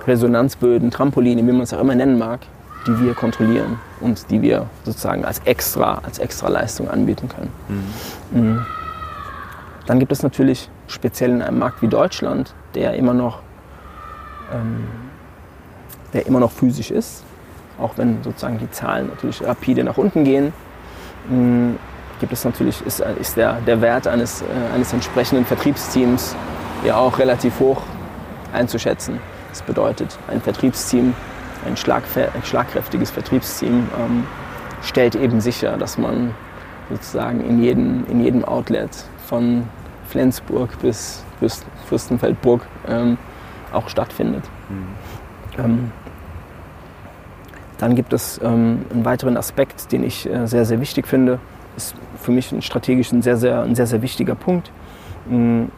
[0.07, 2.41] Resonanzböden, Trampoline, wie man es auch immer nennen mag,
[2.87, 7.53] die wir kontrollieren und die wir sozusagen als extra, als extra Leistung anbieten können.
[8.33, 8.41] Mhm.
[8.41, 8.67] Mhm.
[9.87, 13.41] Dann gibt es natürlich speziell in einem Markt wie Deutschland, der immer noch,
[14.53, 14.87] ähm,
[16.13, 17.25] der immer noch physisch ist,
[17.79, 20.53] auch wenn sozusagen die Zahlen natürlich rapide nach unten gehen,
[21.29, 21.75] mh,
[22.21, 26.37] gibt es natürlich, ist, ist der, der Wert eines, äh, eines entsprechenden Vertriebsteams
[26.85, 27.83] ja auch relativ hoch
[28.53, 29.19] einzuschätzen.
[29.49, 31.15] Das bedeutet, ein Vertriebsteam
[31.65, 34.27] ein, schlagkräftiges Vertriebsteam ähm,
[34.83, 36.35] stellt eben sicher, dass man
[36.89, 38.91] sozusagen in jedem, in jedem Outlet
[39.27, 39.65] von
[40.09, 43.17] Flensburg bis, bis Fürstenfeldburg ähm,
[43.73, 44.45] auch stattfindet.
[44.69, 45.65] Mhm.
[45.65, 45.93] Ähm,
[47.79, 51.39] dann gibt es ähm, einen weiteren Aspekt, den ich äh, sehr, sehr wichtig finde.
[51.77, 54.71] Ist für mich ein strategisch ein sehr, sehr, ein sehr, sehr wichtiger Punkt.
[55.29, 55.71] Mhm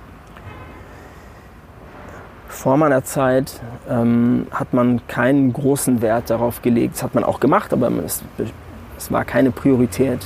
[2.52, 6.94] vor meiner Zeit ähm, hat man keinen großen Wert darauf gelegt.
[6.94, 8.22] Das hat man auch gemacht, aber es,
[8.98, 10.20] es, war keine Priorität,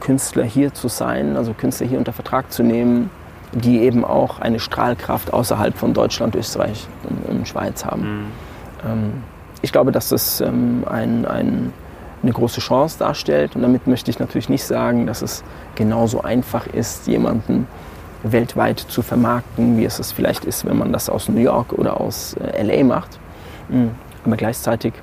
[0.00, 3.10] Künstler hier zu sein, also Künstler hier unter Vertrag zu nehmen,
[3.52, 8.02] die eben auch eine Strahlkraft außerhalb von Deutschland, Österreich und, und Schweiz haben.
[8.02, 8.26] Mhm.
[8.86, 9.12] Ähm,
[9.60, 11.72] ich glaube, dass das ähm, ein, ein,
[12.22, 15.42] eine große Chance darstellt und damit möchte ich natürlich nicht sagen, dass es
[15.74, 17.66] genauso einfach ist, jemanden
[18.22, 22.00] weltweit zu vermarkten, wie es es vielleicht ist, wenn man das aus New York oder
[22.00, 23.18] aus äh, LA macht.
[23.68, 23.90] Mhm.
[24.24, 24.94] Aber gleichzeitig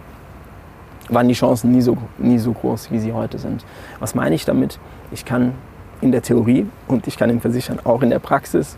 [1.10, 3.66] waren die Chancen nie so, nie so groß, wie sie heute sind.
[4.00, 4.80] Was meine ich damit?
[5.12, 5.54] Ich kann
[6.02, 8.78] in der Theorie und ich kann Ihnen versichern, auch in der Praxis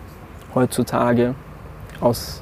[0.56, 1.36] heutzutage
[2.00, 2.42] aus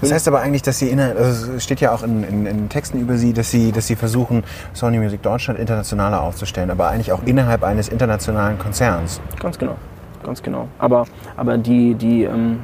[0.00, 2.68] Das heißt aber eigentlich, dass Sie innerhalb, also es steht ja auch in, in, in
[2.68, 7.12] Texten über Sie, dass Sie, dass Sie versuchen, Sony Music Deutschland internationaler aufzustellen, aber eigentlich
[7.12, 9.20] auch innerhalb eines internationalen Konzerns.
[9.40, 9.76] Ganz genau,
[10.28, 10.68] ganz genau.
[10.78, 12.60] Aber, aber die, die, ähm,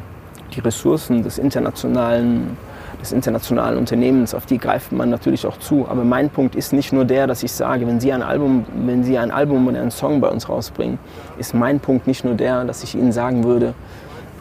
[0.54, 2.56] die Ressourcen des internationalen,
[3.00, 5.86] des internationalen Unternehmens, auf die greift man natürlich auch zu.
[5.88, 9.02] Aber mein Punkt ist nicht nur der, dass ich sage, wenn Sie ein Album, wenn
[9.02, 10.98] Sie ein Album oder einen Song bei uns rausbringen,
[11.38, 13.74] ist mein Punkt nicht nur der, dass ich Ihnen sagen würde,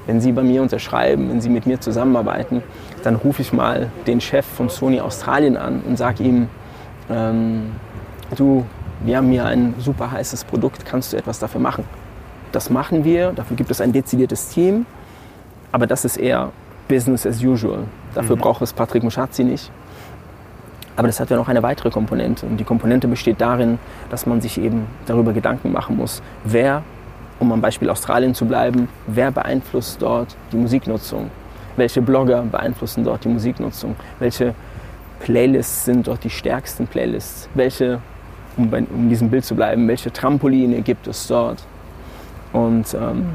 [0.06, 2.62] wenn Sie bei mir unterschreiben, wenn Sie mit mir zusammenarbeiten,
[3.04, 6.50] dann rufe ich mal den Chef von Sony Australien an und sage ihm,
[7.10, 7.72] ähm,
[8.36, 8.66] du,
[9.04, 11.86] wir haben hier ein super heißes Produkt, kannst du etwas dafür machen?
[12.54, 14.86] Das machen wir, dafür gibt es ein dezidiertes Team,
[15.72, 16.52] aber das ist eher
[16.88, 17.80] Business as usual.
[18.14, 19.72] Dafür braucht es Patrick Muschazzi nicht.
[20.96, 22.46] Aber das hat ja noch eine weitere Komponente.
[22.46, 23.80] Und die Komponente besteht darin,
[24.12, 26.84] dass man sich eben darüber Gedanken machen muss, wer
[27.40, 31.32] um am Beispiel Australien zu bleiben, wer beeinflusst dort die Musiknutzung?
[31.76, 33.96] Welche Blogger beeinflussen dort die Musiknutzung?
[34.20, 34.54] Welche
[35.22, 37.50] Playlists sind dort die stärksten Playlists?
[37.56, 38.00] Welche,
[38.58, 41.64] um bei um diesem Bild zu bleiben, welche Trampoline gibt es dort?
[42.54, 43.26] Und ähm,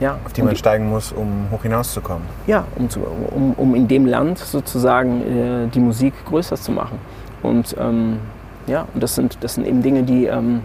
[0.00, 2.22] ja, Auf die man steigen muss, um hoch hinauszukommen.
[2.46, 6.98] ja, um, zu, um, um in dem Land sozusagen äh, die Musik größer zu machen.
[7.42, 8.18] Und ähm,
[8.66, 10.60] ja, und das sind, das sind eben Dinge, die, ähm,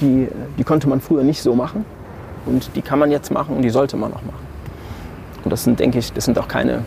[0.00, 0.28] die,
[0.58, 1.84] die konnte man früher nicht so machen.
[2.46, 4.46] Und die kann man jetzt machen und die sollte man auch machen.
[5.44, 6.82] Und das sind, denke ich, das sind auch keine.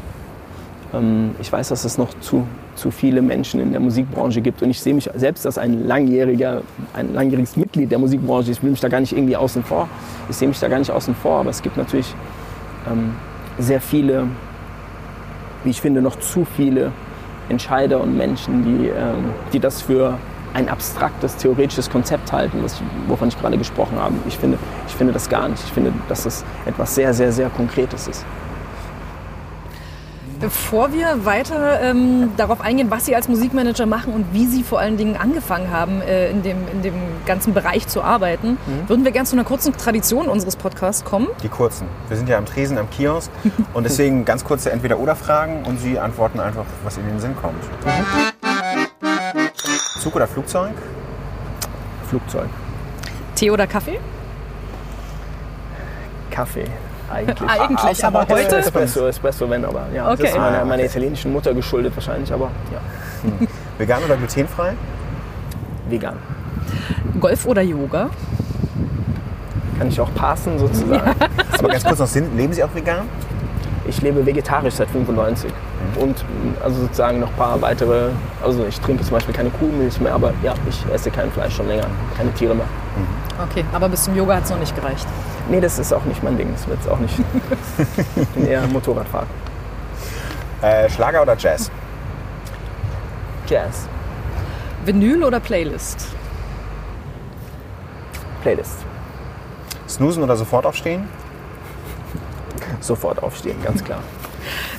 [0.94, 4.62] Ähm, ich weiß, dass es noch zu, zu viele Menschen in der Musikbranche gibt.
[4.62, 6.62] Und ich sehe mich selbst als ein langjähriger,
[6.94, 8.52] ein langjähriges Mitglied der Musikbranche.
[8.52, 9.90] Ich will mich da gar nicht irgendwie außen vor.
[10.30, 11.40] Ich sehe mich da gar nicht außen vor.
[11.40, 12.14] Aber es gibt natürlich
[12.90, 13.16] ähm,
[13.60, 14.28] sehr viele,
[15.64, 16.92] wie ich finde, noch zu viele
[17.50, 20.18] Entscheider und Menschen, die, ähm, die das für
[20.54, 24.16] ein abstraktes, theoretisches Konzept halten, das, wovon ich gerade gesprochen habe.
[24.28, 25.64] Ich finde, ich finde das gar nicht.
[25.64, 28.26] Ich finde, dass es etwas sehr, sehr, sehr Konkretes ist.
[30.40, 34.80] Bevor wir weiter ähm, darauf eingehen, was Sie als Musikmanager machen und wie Sie vor
[34.80, 36.94] allen Dingen angefangen haben, äh, in, dem, in dem
[37.26, 41.28] ganzen Bereich zu arbeiten, würden wir gerne zu einer kurzen Tradition unseres Podcasts kommen.
[41.42, 41.88] Die kurzen.
[42.08, 43.32] Wir sind ja am Tresen, am Kiosk
[43.74, 47.64] und deswegen ganz kurze Entweder-Oder-Fragen und Sie antworten einfach, was Ihnen in den Sinn kommt.
[50.00, 50.74] Zug oder Flugzeug?
[52.08, 52.48] Flugzeug,
[53.36, 54.00] Tee oder Kaffee?
[56.30, 56.66] Kaffee.
[57.12, 57.50] Eigentlich.
[57.50, 58.58] Eigentlich, aber heute- heute.
[58.58, 59.84] Espresso, Espresso, wenn aber.
[59.94, 60.24] Ja, Okay.
[60.24, 62.80] Das ist meiner, Ah, meiner italienischen Mutter geschuldet wahrscheinlich, aber ja,
[63.78, 64.74] Vegan oder glutenfrei?
[65.90, 66.16] vegan.
[67.20, 68.10] Golf oder Yoga?
[69.78, 71.16] Kann ich auch passen sozusagen.
[71.60, 73.04] Aber ganz kurz noch Sinn, leben Sie auch vegan?
[73.88, 75.50] Ich lebe vegetarisch seit 95
[75.98, 76.26] und mh,
[76.62, 78.10] also sozusagen noch ein paar weitere,
[78.44, 81.68] also ich trinke zum Beispiel keine Kuhmilch mehr, aber ja, ich esse kein Fleisch schon
[81.70, 81.86] länger,
[82.18, 82.66] keine Tiere mehr.
[83.50, 85.08] Okay, aber bis zum Yoga hat es noch nicht gereicht.
[85.50, 87.16] Nee, das ist auch nicht mein Ding, das wird es auch nicht.
[88.16, 89.28] Ich bin eher Motorradfahrer.
[90.62, 91.72] Äh, Schlager oder Jazz?
[93.48, 93.88] Jazz,
[94.84, 96.08] Vinyl oder Playlist?
[98.42, 98.80] Playlist,
[99.88, 101.08] Snoosen oder sofort aufstehen?
[102.82, 104.00] sofort aufstehen, ganz klar.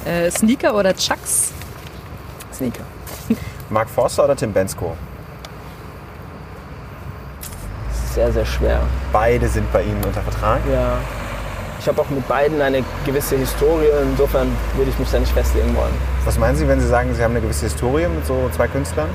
[0.05, 1.53] Äh, Sneaker oder Chucks?
[2.53, 2.85] Sneaker,
[3.71, 4.97] Mark Forster oder Tim Bensko?
[8.09, 8.81] Sehr, sehr schwer.
[9.13, 10.61] Beide sind bei Ihnen unter Vertrag.
[10.73, 10.99] Ja,
[11.81, 15.75] ich habe auch mit beiden eine gewisse Historie, insofern würde ich mich da nicht festlegen
[15.77, 15.95] wollen.
[16.25, 19.09] Was meinen Sie, wenn Sie sagen, Sie haben eine gewisse Historie mit so zwei Künstlern?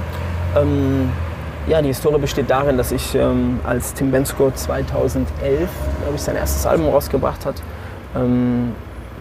[0.56, 1.10] Ähm,
[1.68, 5.28] ja, die Historie besteht darin, dass ich ähm, als Tim Bensko 2011,
[6.02, 7.62] glaube ich, sein erstes Album rausgebracht hat.
[8.16, 8.74] Ähm,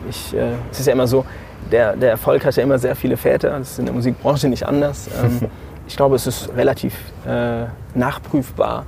[0.08, 1.24] ich, äh, es ist ja immer so,
[1.70, 3.58] der, der Erfolg hat ja immer sehr viele Väter.
[3.58, 5.08] Das ist in der Musikbranche nicht anders.
[5.22, 5.48] Ähm,
[5.87, 6.94] ich glaube, es ist relativ
[7.26, 8.87] äh, nachprüfbar,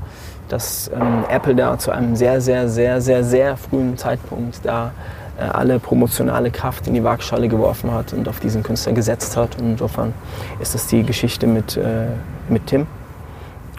[0.54, 4.92] dass ähm, Apple da zu einem sehr, sehr, sehr, sehr, sehr frühen Zeitpunkt da
[5.36, 9.58] äh, alle promotionale Kraft in die Waagschale geworfen hat und auf diesen Künstler gesetzt hat.
[9.58, 10.14] Und insofern
[10.60, 12.06] ist das die Geschichte mit, äh,
[12.48, 12.86] mit Tim.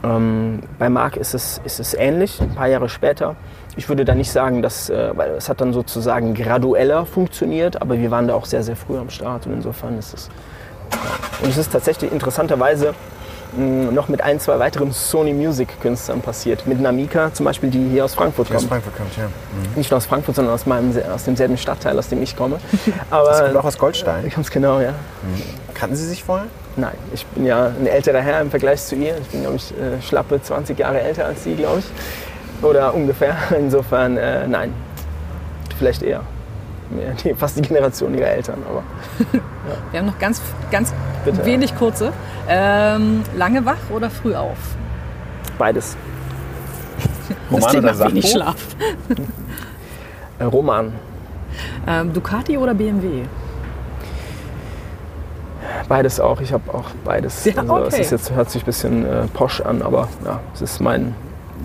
[0.04, 3.38] Ähm, bei Marc ist es, ist es ähnlich, ein paar Jahre später.
[3.78, 7.98] Ich würde da nicht sagen, dass, äh, weil es hat dann sozusagen gradueller funktioniert, aber
[7.98, 10.30] wir waren da auch sehr, sehr früh am Start und insofern ist es.
[10.92, 10.98] Ja.
[11.42, 12.94] Und es ist tatsächlich interessanterweise
[13.58, 16.66] noch mit ein, zwei weiteren Sony Music Künstlern passiert.
[16.68, 18.70] Mit Namika zum Beispiel, die hier aus Frankfurt Aus kommt.
[18.70, 19.28] Frankfurt kommt, ja.
[19.76, 22.60] Nicht nur aus Frankfurt, sondern aus, meinem, aus demselben Stadtteil, aus dem ich komme.
[23.10, 24.30] Das kommt Aber auch aus Goldstein.
[24.36, 24.94] ganz genau, ja.
[25.74, 26.48] Kannten Sie sich vorher?
[26.76, 29.18] Nein, ich bin ja ein älterer Herr im Vergleich zu ihr.
[29.18, 32.64] Ich bin, glaube ich, äh, schlappe 20 Jahre älter als sie, glaube ich.
[32.64, 33.36] Oder ungefähr.
[33.58, 34.74] Insofern, äh, nein.
[35.78, 36.22] Vielleicht eher.
[37.24, 38.64] Die, fast die Generation ihrer Eltern.
[38.70, 38.84] Aber
[39.92, 40.94] Wir haben noch ganz, ganz
[41.24, 41.46] Bitte.
[41.46, 42.14] wenig kurze.
[42.48, 44.58] Ähm, lange wach oder früh auf?
[45.58, 45.98] beides.
[47.52, 48.42] Roman das Thema oder wenig Sachbuch?
[48.42, 48.76] Schlaf.
[50.38, 50.92] Äh, Roman.
[51.88, 53.24] Ähm, Ducati oder BMW?
[55.88, 56.42] Beides auch.
[56.42, 57.46] Ich habe auch beides.
[57.46, 58.02] Ja, also, es okay.
[58.02, 61.16] ist jetzt, hört sich ein bisschen äh, posch an, aber ja, es ist mein,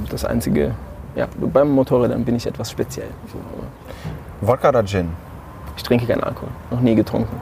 [0.09, 0.75] das einzige.
[1.17, 3.09] Ja, beim Motorrädern bin ich etwas speziell.
[3.33, 3.67] So, aber
[4.41, 5.09] Wodka oder Gin?
[5.77, 6.49] ich trinke keinen Alkohol.
[6.71, 7.37] Noch nie getrunken.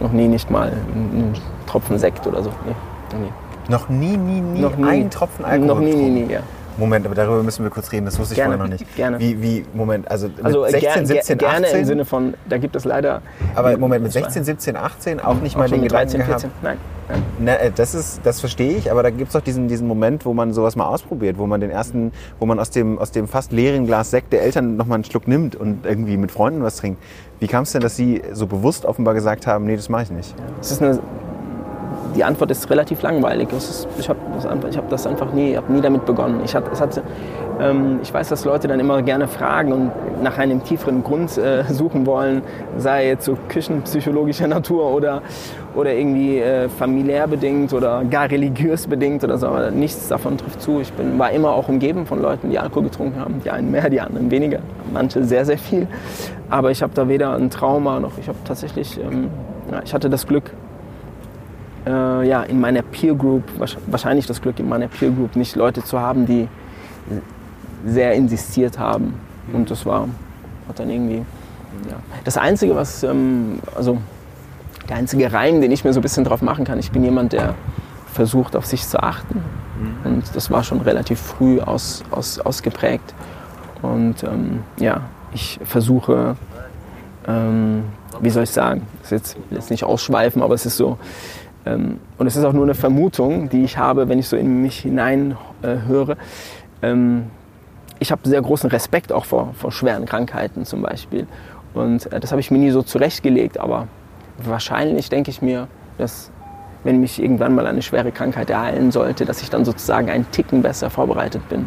[0.00, 1.34] Noch nie nicht mal einen
[1.66, 2.50] Tropfen Sekt oder so.
[2.66, 2.74] Nee,
[3.12, 3.32] noch nie.
[3.68, 4.84] Noch nie, nie, nie, Noch nie.
[4.88, 6.40] einen Tropfen Alkohol Noch nie, nie, nie, ja.
[6.76, 8.96] Moment, aber darüber müssen wir kurz reden, das wusste ich Gerne, vorher noch nicht.
[8.96, 9.18] gerne.
[9.18, 11.80] Wie, wie, Moment, also mit Also äh, 16, ger- 17, ger- gerne 18?
[11.80, 13.20] im Sinne von, da gibt es leider.
[13.54, 14.20] aber Moment, mit Zwei.
[14.22, 16.40] 16, 17, 18 auch nicht Auch mal den Gedanken 13, gehabt?
[16.42, 16.50] 14.
[16.62, 16.76] Nein,
[17.08, 17.22] nein.
[17.40, 20.24] Na, äh, das ist, das verstehe ich, aber da gibt es doch diesen, diesen Moment,
[20.24, 23.28] wo man sowas mal ausprobiert, wo man den ersten, wo man aus dem, aus dem
[23.28, 26.62] fast leeren Glas Sekt der Eltern noch mal einen Schluck nimmt und irgendwie mit Freunden
[26.62, 27.02] was trinkt.
[27.40, 30.10] Wie kam es denn, dass Sie so bewusst offenbar gesagt haben, nee, das mache ich
[30.10, 30.34] nicht?
[30.60, 30.98] Es ist eine,
[32.14, 33.48] die Antwort ist relativ langweilig.
[33.52, 36.40] Ist, ich habe das, hab das einfach nie, hab nie damit begonnen.
[36.44, 37.02] Ich, hat, hat,
[37.60, 39.90] ähm, ich weiß, dass Leute dann immer gerne fragen und
[40.22, 42.42] nach einem tieferen Grund äh, suchen wollen,
[42.76, 45.22] sei jetzt so küchenpsychologischer Natur oder,
[45.74, 49.46] oder irgendwie äh, familiär bedingt oder gar religiös bedingt oder so.
[49.46, 50.80] Aber nichts davon trifft zu.
[50.80, 53.40] Ich bin, war immer auch umgeben von Leuten, die Alkohol getrunken haben.
[53.44, 54.60] Die einen mehr, die anderen weniger.
[54.92, 55.86] Manche sehr, sehr viel.
[56.48, 59.30] Aber ich habe da weder ein Trauma noch, ich habe tatsächlich, ähm,
[59.70, 60.50] ja, ich hatte das Glück,
[61.86, 65.56] äh, ja, in meiner Peer Group, wahrsch- wahrscheinlich das Glück in meiner Peer Group, nicht
[65.56, 66.48] Leute zu haben, die
[67.86, 69.14] sehr insistiert haben.
[69.52, 70.08] Und das war,
[70.68, 71.18] hat dann irgendwie,
[71.88, 71.96] ja.
[72.24, 73.98] Das Einzige, was, ähm, also
[74.88, 77.32] der einzige Reim, den ich mir so ein bisschen drauf machen kann, ich bin jemand,
[77.32, 77.54] der
[78.12, 79.42] versucht, auf sich zu achten.
[80.04, 83.14] Und das war schon relativ früh aus, aus, ausgeprägt.
[83.80, 86.36] Und ähm, ja, ich versuche,
[87.26, 87.84] ähm,
[88.20, 90.98] wie soll ich sagen, das ist jetzt, jetzt nicht ausschweifen, aber es ist so,
[91.66, 94.78] und es ist auch nur eine Vermutung, die ich habe, wenn ich so in mich
[94.78, 96.16] hinein äh, höre.
[96.82, 97.26] Ähm,
[97.98, 101.26] ich habe sehr großen Respekt auch vor, vor schweren Krankheiten zum Beispiel.
[101.74, 103.88] Und äh, das habe ich mir nie so zurechtgelegt, aber
[104.38, 105.68] wahrscheinlich denke ich mir,
[105.98, 106.30] dass
[106.82, 110.62] wenn mich irgendwann mal eine schwere Krankheit ereilen sollte, dass ich dann sozusagen einen Ticken
[110.62, 111.66] besser vorbereitet bin,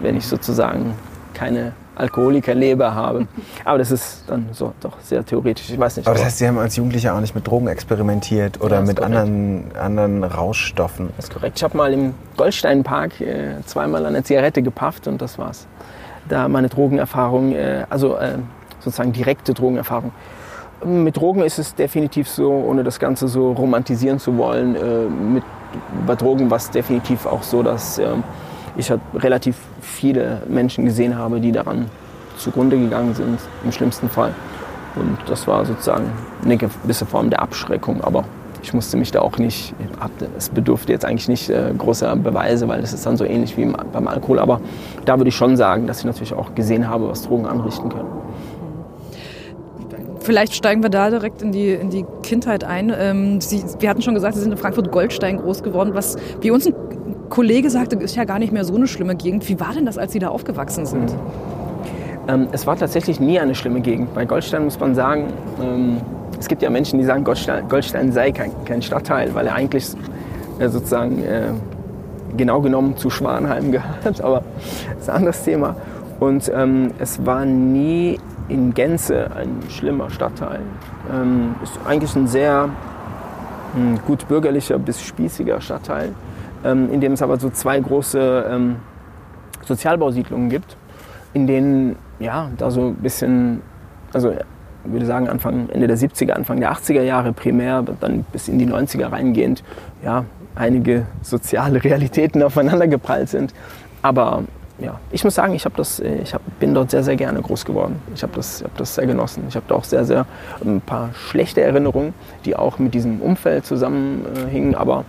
[0.00, 0.94] wenn ich sozusagen
[1.32, 3.26] keine Alkoholikerleber habe.
[3.64, 5.70] Aber das ist dann so doch sehr theoretisch.
[5.70, 6.06] Ich weiß nicht.
[6.06, 8.96] Aber das heißt, Sie haben als Jugendlicher auch nicht mit Drogen experimentiert oder Ja, mit
[8.96, 9.16] korrekt.
[9.16, 11.10] anderen, anderen Rauschstoffen?
[11.16, 11.58] Das ist korrekt.
[11.58, 15.66] Ich habe mal im Goldsteinpark äh, zweimal eine Zigarette gepafft und das war's.
[16.28, 18.38] Da meine Drogenerfahrung, äh, also äh,
[18.80, 20.12] sozusagen direkte Drogenerfahrung.
[20.84, 25.44] Mit Drogen ist es definitiv so, ohne das Ganze so romantisieren zu wollen, äh, mit,
[26.06, 28.06] bei Drogen war es definitiv auch so, dass äh,
[28.76, 31.86] ich halt relativ viele Menschen gesehen habe, die daran
[32.36, 34.32] zugrunde gegangen sind, im schlimmsten Fall.
[34.96, 36.04] Und das war sozusagen
[36.44, 38.24] eine gewisse Form der Abschreckung, aber
[38.62, 39.74] ich musste mich da auch nicht,
[40.38, 43.62] es bedurfte jetzt eigentlich nicht äh, großer Beweise, weil es ist dann so ähnlich wie
[43.62, 44.38] im- beim Alkohol.
[44.38, 44.60] Aber
[45.04, 48.08] da würde ich schon sagen, dass ich natürlich auch gesehen habe, was Drogen anrichten können.
[50.20, 52.92] Vielleicht steigen wir da direkt in die, in die Kindheit ein.
[52.96, 55.90] Ähm, Sie, wir hatten schon gesagt, Sie sind in Frankfurt-Goldstein groß geworden.
[55.94, 56.74] Was wie uns ein
[57.32, 59.48] Kollege sagte, ist ja gar nicht mehr so eine schlimme Gegend.
[59.48, 61.16] Wie war denn das, als Sie da aufgewachsen sind?
[62.28, 64.12] Ähm, es war tatsächlich nie eine schlimme Gegend.
[64.12, 65.96] Bei Goldstein muss man sagen, ähm,
[66.38, 69.86] es gibt ja Menschen, die sagen, Goldstein, Goldstein sei kein, kein Stadtteil, weil er eigentlich
[70.58, 71.44] äh, sozusagen äh,
[72.36, 74.42] genau genommen zu Schwanheim gehört, aber
[74.90, 75.74] das ist ein anderes Thema.
[76.20, 78.18] Und ähm, es war nie
[78.50, 80.60] in Gänze ein schlimmer Stadtteil.
[81.10, 82.68] Ähm, ist eigentlich ein sehr
[83.74, 86.10] hm, gut bürgerlicher bis spießiger Stadtteil,
[86.64, 88.76] in dem es aber so zwei große ähm,
[89.64, 90.76] Sozialbausiedlungen gibt,
[91.34, 93.62] in denen ja da so ein bisschen,
[94.12, 98.48] also ich würde sagen Anfang, Ende der 70er, Anfang der 80er Jahre primär, dann bis
[98.48, 99.62] in die 90er reingehend,
[100.04, 103.54] ja, einige soziale Realitäten aufeinander geprallt sind.
[104.02, 104.42] Aber
[104.78, 108.00] ja, ich muss sagen, ich, das, ich hab, bin dort sehr, sehr gerne groß geworden.
[108.14, 109.44] Ich habe das, hab das sehr genossen.
[109.48, 110.26] Ich habe da auch sehr, sehr
[110.64, 114.74] ein paar schlechte Erinnerungen, die auch mit diesem Umfeld zusammenhingen.
[114.74, 115.04] Aber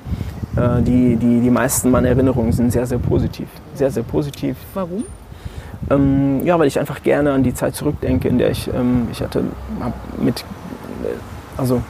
[0.55, 3.47] äh, die, die, die meisten meiner Erinnerungen sind sehr, sehr positiv.
[3.73, 4.57] Sehr, sehr positiv.
[4.73, 5.03] Warum?
[5.89, 9.21] Ähm, ja, weil ich einfach gerne an die Zeit zurückdenke, in der ich, ähm, ich
[9.21, 9.43] hatte
[10.17, 11.07] mit, äh,
[11.57, 11.81] also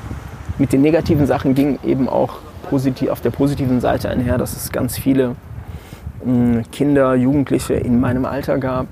[0.57, 2.37] mit den negativen Sachen ging eben auch
[2.69, 5.35] positiv, auf der positiven Seite einher, dass es ganz viele
[6.25, 8.87] mh, Kinder, Jugendliche in meinem Alter gab.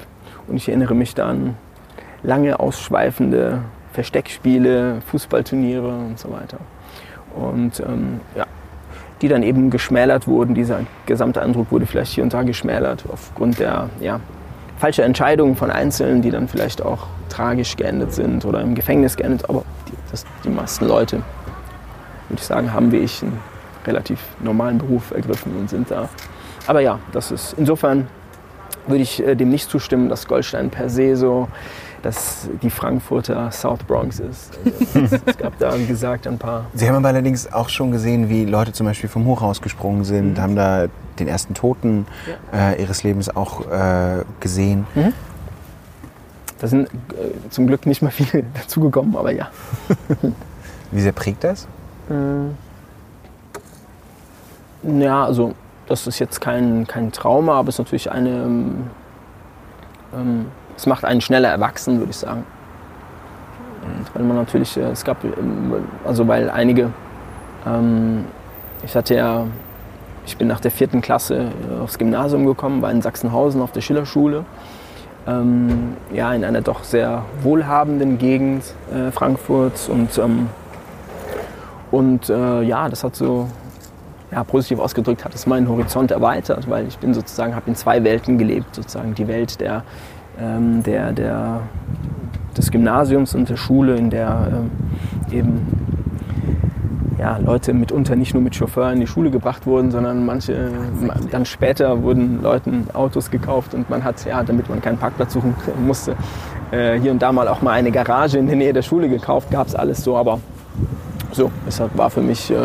[0.47, 1.55] Und ich erinnere mich da an
[2.23, 3.59] lange ausschweifende
[3.93, 6.57] Versteckspiele, Fußballturniere und so weiter.
[7.35, 8.45] Und ähm, ja,
[9.21, 10.55] die dann eben geschmälert wurden.
[10.55, 14.19] Dieser gesamte Eindruck wurde vielleicht hier und da geschmälert aufgrund der ja,
[14.79, 19.47] falschen Entscheidungen von Einzelnen, die dann vielleicht auch tragisch geendet sind oder im Gefängnis geendet.
[19.49, 21.17] Aber die, das, die meisten Leute,
[22.29, 23.39] würde ich sagen, haben wie ich einen
[23.85, 26.09] relativ normalen Beruf ergriffen und sind da.
[26.67, 28.07] Aber ja, das ist insofern
[28.87, 31.47] würde ich äh, dem nicht zustimmen, dass Goldstein per se so
[32.01, 34.57] dass die Frankfurter South Bronx ist.
[34.95, 36.65] Also, es gab da, wie gesagt, ein paar.
[36.73, 40.37] Sie haben aber allerdings auch schon gesehen, wie Leute zum Beispiel vom Hochhaus gesprungen sind,
[40.37, 40.41] Mhm.
[40.41, 40.87] haben da
[41.19, 42.07] den ersten Toten
[42.53, 44.87] äh, ihres Lebens auch äh, gesehen.
[46.59, 49.49] Da sind äh, zum Glück nicht mehr viele dazugekommen, aber ja.
[50.91, 51.67] Wie sehr prägt das?
[54.83, 55.53] Ja, also
[55.87, 58.29] das ist jetzt kein, kein Trauma, aber es ist natürlich eine.
[58.29, 58.75] Ähm,
[60.13, 60.45] ähm,
[60.81, 62.43] es macht einen schneller erwachsen, würde ich sagen.
[63.83, 66.89] Und weil man natürlich, äh, es gab, ähm, also weil einige,
[67.67, 68.25] ähm,
[68.83, 69.45] ich hatte ja,
[70.25, 73.81] ich bin nach der vierten Klasse äh, aufs Gymnasium gekommen, war in Sachsenhausen auf der
[73.81, 74.43] Schillerschule.
[75.27, 80.49] Ähm, ja, in einer doch sehr wohlhabenden Gegend äh, Frankfurts und, ähm,
[81.91, 83.47] und äh, ja, das hat so
[84.31, 88.03] ja, positiv ausgedrückt hat es meinen Horizont erweitert, weil ich bin sozusagen, habe in zwei
[88.03, 89.83] Welten gelebt, sozusagen die Welt der,
[90.39, 91.61] ähm, der, der,
[92.57, 94.71] des Gymnasiums und der Schule, in der ähm,
[95.31, 95.67] eben
[97.21, 100.71] ja, Leute mitunter nicht nur mit Chauffeur in die Schule gebracht wurden, sondern manche,
[101.29, 105.53] dann später wurden Leuten Autos gekauft und man hat, ja, damit man keinen Parkplatz suchen
[105.85, 106.15] musste,
[106.71, 109.51] äh, hier und da mal auch mal eine Garage in der Nähe der Schule gekauft,
[109.51, 110.39] gab es alles so, aber
[111.31, 112.55] so, es war für mich, äh,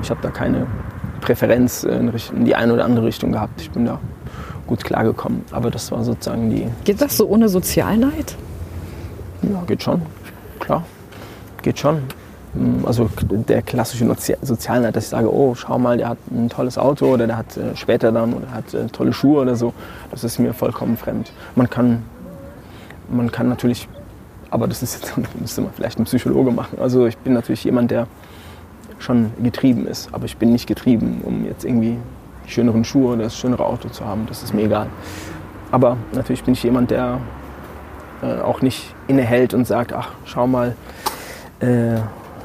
[0.00, 0.66] ich habe da keine
[1.20, 3.60] Präferenz in, Richtung, in die eine oder andere Richtung gehabt.
[3.60, 3.98] Ich bin da
[4.66, 8.34] gut klargekommen, aber das war sozusagen die, Geht das so ohne Sozialneid?
[9.42, 10.02] ja, geht schon,
[10.58, 10.84] klar,
[11.62, 11.98] geht schon.
[12.84, 16.78] Also der klassische Sozi- Sozialneid, dass ich sage, oh, schau mal, der hat ein tolles
[16.78, 19.74] Auto oder der hat äh, später dann oder hat äh, tolle Schuhe oder so,
[20.12, 21.32] das ist mir vollkommen fremd.
[21.56, 22.04] Man kann,
[23.10, 23.88] man kann natürlich,
[24.50, 26.78] aber das ist jetzt, müsste man vielleicht ein Psychologe machen.
[26.80, 28.06] Also ich bin natürlich jemand, der
[29.00, 31.98] schon getrieben ist, aber ich bin nicht getrieben, um jetzt irgendwie
[32.46, 34.88] schöneren Schuhe oder das schönere Auto zu haben, das ist mir egal.
[35.70, 37.18] Aber natürlich bin ich jemand, der
[38.22, 40.76] äh, auch nicht innehält und sagt, ach, schau mal,
[41.60, 41.96] äh,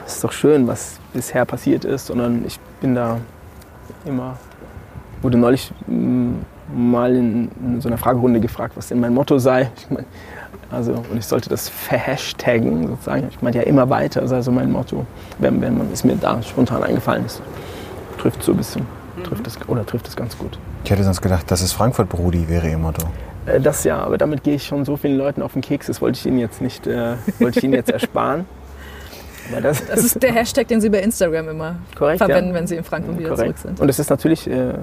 [0.05, 3.17] ist doch schön, was bisher passiert ist, sondern ich bin da
[4.05, 4.37] immer,
[5.21, 6.37] wurde neulich mh,
[6.75, 9.69] mal in, in so einer Fragerunde gefragt, was denn mein Motto sei.
[9.77, 10.05] Ich mein,
[10.71, 13.27] also, und ich sollte das verhashtaggen sozusagen.
[13.29, 15.05] Ich meine ja immer weiter, ist also mein Motto,
[15.39, 17.41] wenn, wenn man, ist mir da spontan eingefallen ist.
[18.19, 18.85] Trifft so ein bisschen,
[19.23, 20.57] trifft das, oder trifft es ganz gut.
[20.83, 23.07] Ich hätte sonst gedacht, das ist Frankfurt Brudi, wäre Ihr Motto.
[23.45, 26.01] Äh, Das ja, aber damit gehe ich schon so vielen Leuten auf den Keks, das
[26.01, 28.45] wollte ich Ihnen jetzt nicht, äh, wollte ich Ihnen jetzt ersparen.
[29.51, 32.55] Aber das, Das ist der Hashtag, den Sie bei Instagram immer Korrekt, verwenden, ja.
[32.55, 33.57] wenn Sie in Frankfurt wieder Korrekt.
[33.57, 33.79] zurück sind.
[33.79, 34.73] Und es ist natürlich äh,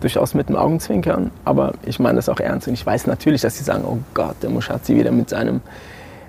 [0.00, 2.66] durchaus mit dem Augenzwinkern, aber ich meine das auch ernst.
[2.68, 5.60] Und ich weiß natürlich, dass sie sagen, oh Gott, der Muschazzi wieder mit, seinem,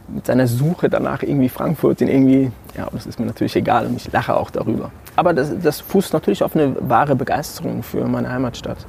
[0.09, 3.95] mit seiner Suche danach irgendwie Frankfurt in irgendwie, ja, das ist mir natürlich egal und
[3.95, 4.91] ich lache auch darüber.
[5.17, 8.85] Aber das, das fußt natürlich auf eine wahre Begeisterung für meine Heimatstadt.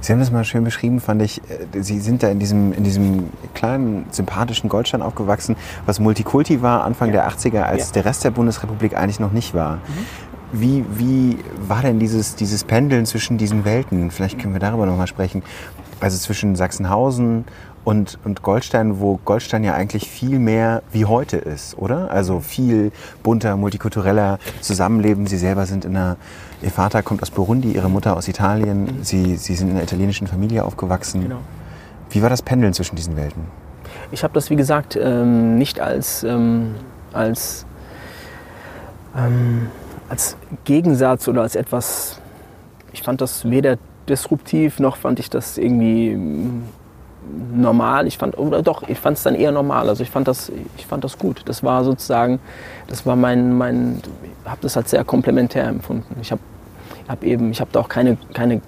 [0.00, 1.40] Sie haben das mal schön beschrieben, fand ich.
[1.74, 6.84] Äh, Sie sind da in diesem, in diesem kleinen, sympathischen Goldstein aufgewachsen, was Multikulti war
[6.84, 7.92] Anfang der 80er, als Ja.
[7.94, 9.78] der Rest der Bundesrepublik eigentlich noch nicht war.
[10.52, 14.10] Wie, wie war denn dieses, dieses Pendeln zwischen diesen Welten?
[14.12, 15.42] Vielleicht können wir darüber noch mal sprechen.
[15.98, 17.44] Also zwischen Sachsenhausen
[17.84, 22.10] und, und Goldstein, wo Goldstein ja eigentlich viel mehr wie heute ist, oder?
[22.10, 22.92] Also viel
[23.22, 25.26] bunter, multikultureller Zusammenleben.
[25.26, 26.16] Sie selber sind in einer,
[26.62, 28.98] Ihr Vater kommt aus Burundi, Ihre Mutter aus Italien.
[29.02, 31.22] Sie, Sie sind in einer italienischen Familie aufgewachsen.
[31.22, 31.40] Genau.
[32.10, 33.44] Wie war das Pendeln zwischen diesen Welten?
[34.12, 36.74] Ich habe das, wie gesagt, ähm, nicht als, ähm,
[37.12, 37.66] als,
[39.16, 39.68] ähm,
[40.08, 42.20] als Gegensatz oder als etwas,
[42.92, 46.18] ich fand das weder disruptiv, noch fand ich das irgendwie
[47.54, 48.06] normal.
[48.06, 49.88] Ich fand, oder doch, ich fand es dann eher normal.
[49.88, 51.42] Also ich fand das, ich fand das gut.
[51.46, 52.40] Das war sozusagen,
[52.88, 54.00] das war mein, mein
[54.44, 56.16] habe das als sehr komplementär empfunden.
[56.20, 56.40] Ich habe
[57.08, 58.60] hab eben, ich habe da auch keine, keine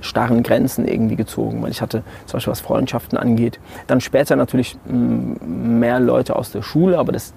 [0.00, 3.58] starren Grenzen irgendwie gezogen, weil ich hatte zum Beispiel was Freundschaften angeht.
[3.86, 7.32] Dann später natürlich mm, mehr Leute aus der Schule, aber das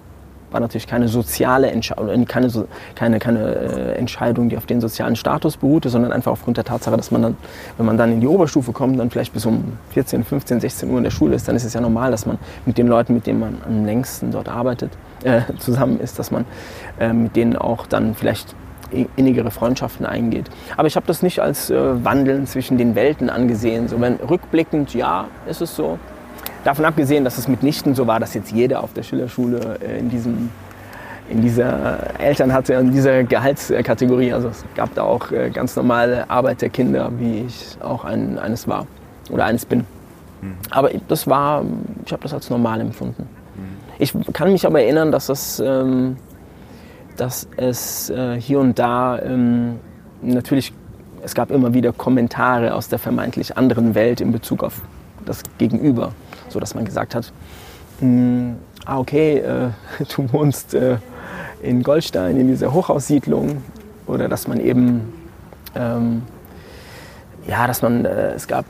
[0.52, 2.50] war natürlich keine soziale Entscheidung, keine,
[2.96, 6.98] keine, keine äh, Entscheidung, die auf den sozialen Status beruhte, sondern einfach aufgrund der Tatsache,
[6.98, 7.38] dass man dann,
[7.78, 10.98] wenn man dann in die Oberstufe kommt, dann vielleicht bis um 14, 15, 16 Uhr
[10.98, 13.28] in der Schule ist, dann ist es ja normal, dass man mit den Leuten, mit
[13.28, 14.92] denen man am längsten dort arbeitet,
[15.24, 16.46] äh, zusammen ist, dass man
[17.00, 18.56] äh, mit denen auch dann vielleicht
[19.16, 20.50] innigere Freundschaften eingeht.
[20.76, 23.88] Aber ich habe das nicht als äh, Wandeln zwischen den Welten angesehen.
[23.88, 26.00] So, wenn, rückblickend, ja, ist es so.
[26.64, 30.10] Davon abgesehen, dass es mitnichten so war, dass jetzt jeder auf der Schillerschule äh, in,
[30.10, 30.50] diesem,
[31.30, 34.34] in dieser Eltern hatte, in dieser Gehaltskategorie.
[34.34, 38.88] Also es gab da auch äh, ganz normale Arbeiterkinder, wie ich auch ein, eines war
[39.30, 39.86] oder eines bin.
[40.70, 41.66] Aber das war,
[42.06, 43.28] ich habe das als normal empfunden.
[43.98, 46.16] Ich kann mich aber erinnern, dass das ähm,
[47.20, 49.80] dass es äh, hier und da ähm,
[50.22, 50.74] natürlich
[51.22, 54.82] es gab immer wieder Kommentare aus der vermeintlich anderen Welt in Bezug auf
[55.26, 56.14] das Gegenüber,
[56.50, 57.32] so dass man gesagt hat,
[58.00, 59.70] hm, ah okay, äh,
[60.16, 60.98] du wohnst äh,
[61.62, 63.62] in Goldstein in dieser Hochhaussiedlung
[64.08, 65.14] oder dass man eben
[65.76, 66.24] ähm,
[67.48, 68.66] ja, dass man äh, es gab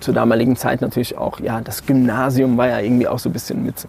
[0.00, 3.64] zur damaligen Zeit natürlich auch ja das Gymnasium war ja irgendwie auch so ein bisschen
[3.64, 3.86] mit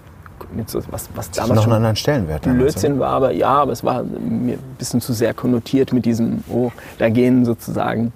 [0.56, 2.46] mit so was, was Das hat noch einen anderen Stellenwert.
[2.46, 6.06] damals, Blödsinn war, aber ja, aber es war mir ein bisschen zu sehr konnotiert mit
[6.06, 8.14] diesem, oh, da gehen sozusagen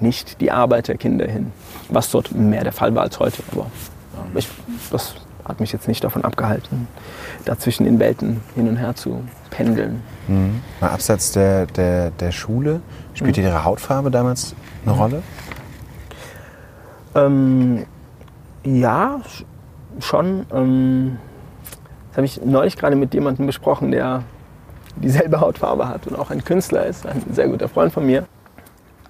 [0.00, 1.52] nicht die Arbeiterkinder hin.
[1.88, 3.42] Was dort mehr der Fall war als heute.
[3.52, 3.66] Aber
[4.34, 4.48] ich,
[4.90, 5.14] das
[5.44, 6.86] hat mich jetzt nicht davon abgehalten,
[7.44, 10.02] dazwischen in Welten hin und her zu pendeln.
[10.28, 10.60] Mhm.
[10.80, 12.80] Mal abseits der, der, der Schule,
[13.14, 14.54] spielte Ihre Hautfarbe damals
[14.86, 15.22] eine Rolle?
[17.14, 17.84] Ähm,
[18.64, 19.44] ja, sch-
[20.00, 20.46] schon.
[20.52, 21.18] Ähm,
[22.10, 24.22] das habe ich neulich gerade mit jemandem besprochen, der
[24.96, 28.26] dieselbe Hautfarbe hat und auch ein Künstler ist, ein sehr guter Freund von mir.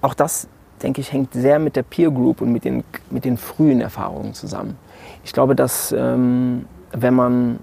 [0.01, 0.47] Auch das,
[0.81, 4.33] denke ich, hängt sehr mit der Peer Group und mit den, mit den frühen Erfahrungen
[4.33, 4.77] zusammen.
[5.23, 7.59] Ich glaube, dass ähm, wenn man,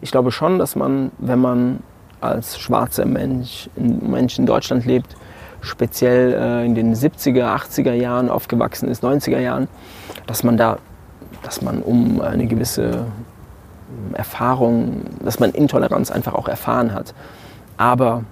[0.00, 1.80] ich glaube schon, dass man, wenn man
[2.20, 5.16] als schwarzer Mensch in, Mensch in Deutschland lebt,
[5.60, 9.68] speziell äh, in den 70er, 80er Jahren aufgewachsen ist, 90er Jahren,
[10.26, 10.78] dass man da,
[11.42, 13.04] dass man um eine gewisse
[14.14, 17.14] Erfahrung, dass man Intoleranz einfach auch erfahren hat.
[17.76, 18.24] Aber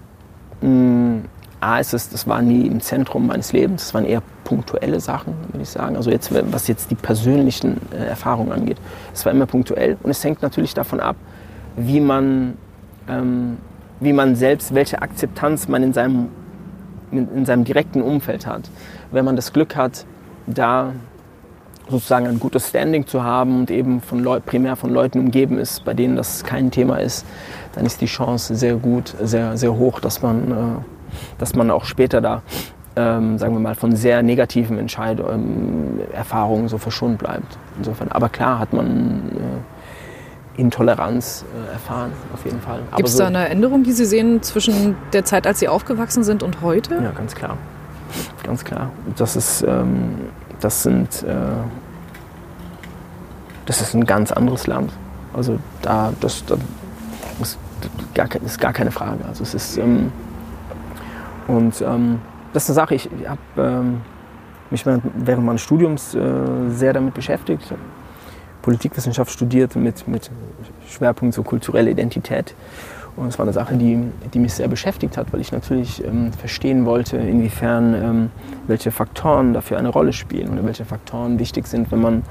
[0.61, 1.23] mh,
[1.65, 5.35] A ist es, das war nie im Zentrum meines Lebens, das waren eher punktuelle Sachen,
[5.49, 5.97] würde ich sagen.
[5.97, 8.77] Also jetzt, was jetzt die persönlichen äh, Erfahrungen angeht.
[9.15, 11.17] Es war immer punktuell und es hängt natürlich davon ab,
[11.77, 12.59] wie man,
[13.09, 13.57] ähm,
[14.01, 16.29] wie man selbst, welche Akzeptanz man in seinem,
[17.11, 18.69] in, in seinem direkten Umfeld hat.
[19.11, 20.05] Wenn man das Glück hat,
[20.47, 20.93] da
[21.89, 25.85] sozusagen ein gutes Standing zu haben und eben von Leu primär von Leuten umgeben ist,
[25.85, 27.27] bei denen das kein Thema ist,
[27.75, 30.94] dann ist die Chance sehr gut, sehr, sehr hoch, dass man, äh,
[31.39, 32.43] dass man auch später da,
[32.97, 37.59] ähm, sagen wir mal, von sehr negativen Entscheidungen, ähm, Erfahrungen so verschont bleibt.
[37.79, 39.33] Insofern, aber klar hat man
[40.57, 42.81] äh, Intoleranz äh, erfahren, auf jeden Fall.
[42.97, 46.23] Gibt es so- da eine Änderung, die Sie sehen zwischen der Zeit, als Sie aufgewachsen
[46.23, 46.95] sind und heute?
[47.03, 47.57] Ja, ganz klar.
[48.45, 48.91] Ganz klar.
[49.17, 50.15] Das ist, ähm,
[50.61, 51.35] das sind, äh,
[53.67, 54.93] das ist ein ganz anderes Land.
[55.33, 56.55] Also da, das, da
[57.41, 57.59] ist,
[58.15, 59.25] gar, ist gar keine Frage.
[59.27, 60.13] Also es ist, ähm,
[61.49, 62.21] und ähm,
[62.53, 64.01] das ist eine Sache, ich habe ähm,
[64.71, 66.21] mich während, meines Studiums äh,
[66.71, 67.63] sehr damit beschäftigt.
[67.65, 67.77] Ich
[68.65, 70.31] Politikwissenschaft studiert mit, mit
[70.89, 72.55] Schwerpunkt so kulturelle Identität.
[73.15, 73.99] Und es war eine Sache, die,
[74.33, 78.31] die mich sehr beschäftigt hat, weil ich natürlich ähm, verstehen wollte, inwiefern ähm,
[78.67, 82.23] welche Faktoren dafür eine Rolle spielen oder welche Faktoren wichtig sind, wenn man,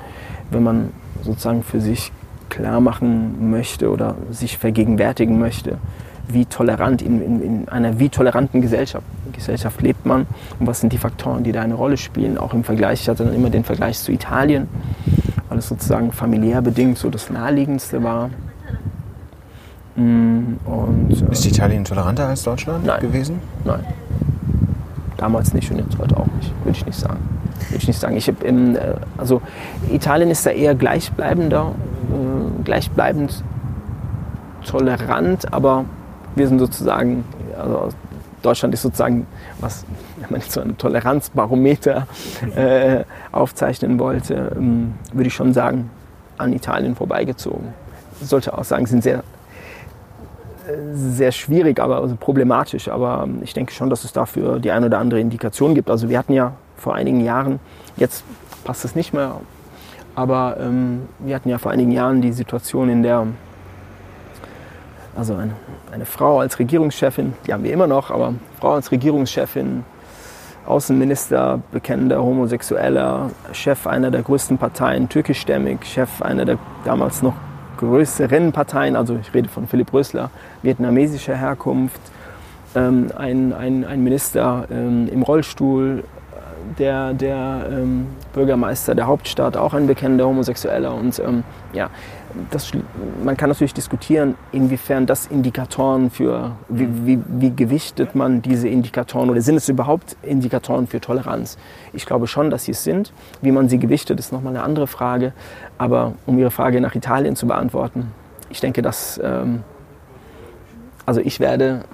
[0.49, 0.89] wenn man
[1.21, 2.11] sozusagen für sich
[2.49, 5.77] klar machen möchte oder sich vergegenwärtigen möchte,
[6.27, 10.25] wie tolerant in, in, in einer wie toleranten Gesellschaft, Gesellschaft lebt man
[10.59, 12.37] und was sind die Faktoren, die da eine Rolle spielen.
[12.37, 14.67] Auch im Vergleich, ich hatte dann immer den Vergleich zu Italien,
[15.49, 18.29] weil es sozusagen familiär bedingt so das naheliegendste war.
[19.95, 23.01] Mm, Und, äh, Ist Italien toleranter als Deutschland Nein.
[23.01, 23.39] gewesen?
[23.65, 23.81] Nein.
[25.17, 27.19] Damals nicht und jetzt heute auch nicht, würde ich nicht sagen.
[27.69, 28.17] Würde ich nicht sagen.
[28.17, 29.41] Ich hab, ähm, äh, also
[29.91, 31.73] Italien ist da eher gleichbleibender,
[32.11, 33.43] äh, gleichbleibend
[34.65, 35.85] tolerant, aber
[36.35, 37.23] wir sind sozusagen,
[37.57, 37.89] also
[38.41, 39.25] Deutschland ist sozusagen,
[39.59, 39.85] was
[40.17, 42.07] wenn man jetzt so ein Toleranzbarometer
[42.55, 45.89] äh, aufzeichnen wollte, ähm, würde ich schon sagen,
[46.37, 47.73] an Italien vorbeigezogen.
[48.21, 49.23] Ich sollte auch sagen, sind sehr
[50.93, 52.87] sehr schwierig, aber also problematisch.
[52.87, 55.89] Aber ähm, ich denke schon, dass es dafür die ein oder andere Indikation gibt.
[55.89, 57.59] Also wir hatten ja vor einigen Jahren,
[57.97, 58.23] jetzt
[58.63, 59.41] passt es nicht mehr,
[60.15, 63.27] aber ähm, wir hatten ja vor einigen Jahren die Situation, in der
[65.15, 65.53] also eine,
[65.91, 69.83] eine Frau als Regierungschefin, die haben wir immer noch, aber Frau als Regierungschefin,
[70.65, 77.33] Außenminister, bekennender Homosexueller, Chef einer der größten Parteien, türkischstämmig, Chef einer der damals noch
[77.77, 80.29] größeren Parteien, also ich rede von Philipp Rösler,
[80.61, 81.99] vietnamesischer Herkunft,
[82.75, 86.03] ähm, ein, ein, ein Minister ähm, im Rollstuhl,
[86.79, 90.93] der, der ähm, Bürgermeister der Hauptstadt, auch ein bekennender Homosexueller.
[90.93, 91.43] Und ähm,
[91.73, 91.89] ja,
[92.51, 92.71] das,
[93.23, 99.29] man kann natürlich diskutieren, inwiefern das Indikatoren für, wie, wie, wie gewichtet man diese Indikatoren
[99.29, 101.57] oder sind es überhaupt Indikatoren für Toleranz?
[101.93, 103.13] Ich glaube schon, dass sie es sind.
[103.41, 105.33] Wie man sie gewichtet, ist nochmal eine andere Frage.
[105.77, 108.11] Aber um Ihre Frage nach Italien zu beantworten,
[108.49, 109.63] ich denke, dass, ähm,
[111.05, 111.85] also ich werde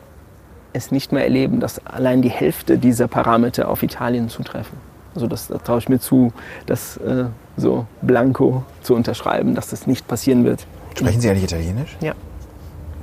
[0.73, 4.77] es nicht mehr erleben, dass allein die Hälfte dieser Parameter auf Italien zutreffen.
[5.15, 6.31] Also das, da traue ich mir zu,
[6.65, 7.25] das äh,
[7.59, 10.65] so blanko zu unterschreiben, dass das nicht passieren wird.
[10.95, 11.97] Sprechen Sie eigentlich Italienisch?
[12.01, 12.13] Ja.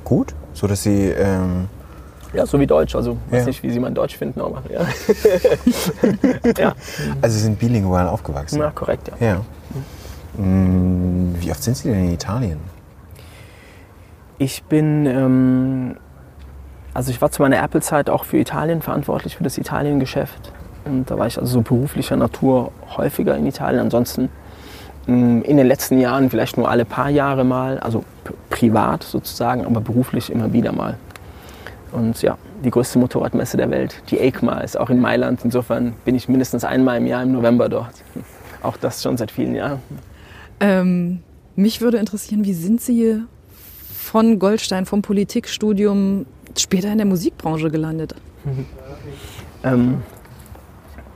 [0.05, 0.35] Gut?
[0.53, 1.69] So dass Sie ähm,
[2.33, 2.95] Ja, so wie Deutsch.
[2.95, 3.47] Also weiß Ja.
[3.47, 4.87] nicht, wie Sie mein Deutsch finden, aber ja.
[6.59, 6.75] ja.
[7.23, 8.59] Also Sie sind bilingual aufgewachsen.
[8.61, 9.27] Na, korrekt, ja.
[9.27, 10.43] Ja.
[10.43, 12.59] Mm, Wie oft sind Sie denn in Italien?
[14.39, 15.97] Ich bin, ähm,
[16.93, 20.53] also ich war zu meiner Apple-Zeit auch für Italien verantwortlich, für das Italien-Geschäft.
[20.85, 23.81] Und da war ich also so beruflicher Natur häufiger in Italien.
[23.81, 24.29] Ansonsten
[25.07, 28.05] in den letzten Jahren vielleicht nur alle paar Jahre mal, also
[28.51, 30.97] privat sozusagen, aber beruflich immer wieder mal.
[31.93, 35.41] Und ja, die größte Motorradmesse der Welt, die EICMA, ist auch in Mailand.
[35.45, 37.95] Insofern bin ich mindestens einmal im Jahr im November dort.
[38.63, 39.81] Auch das schon seit vielen Jahren.
[40.59, 41.21] Ähm,
[41.55, 43.23] mich würde interessieren, wie sind Sie
[43.95, 46.27] von Goldstein, vom Politikstudium
[46.59, 48.15] später in der Musikbranche gelandet?
[49.65, 50.03] Ähm,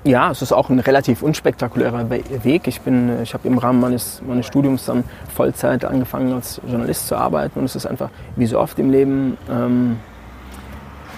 [0.05, 2.67] ja, es ist auch ein relativ unspektakulärer We- Weg.
[2.67, 2.81] Ich,
[3.23, 7.67] ich habe im Rahmen meines, meines Studiums dann Vollzeit angefangen als Journalist zu arbeiten und
[7.67, 9.99] es ist einfach, wie so oft im Leben, ähm,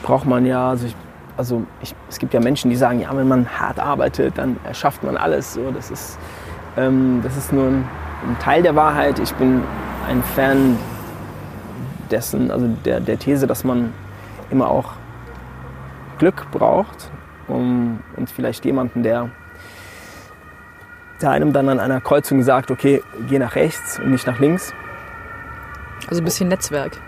[0.02, 0.96] braucht man ja, also, ich,
[1.36, 5.04] also ich, es gibt ja Menschen, die sagen, ja, wenn man hart arbeitet, dann erschafft
[5.04, 5.54] man alles.
[5.54, 6.18] So, das, ist,
[6.76, 7.84] ähm, das ist nur ein,
[8.28, 9.20] ein Teil der Wahrheit.
[9.20, 9.62] Ich bin
[10.08, 10.76] ein Fan
[12.10, 13.94] dessen, also der, der These, dass man
[14.50, 14.94] immer auch
[16.18, 17.10] Glück braucht
[17.48, 19.30] um, und vielleicht jemanden, der,
[21.20, 24.74] der einem dann an einer Kreuzung sagt, okay, geh nach rechts und nicht nach links.
[26.08, 26.98] Also ein bisschen Netzwerk.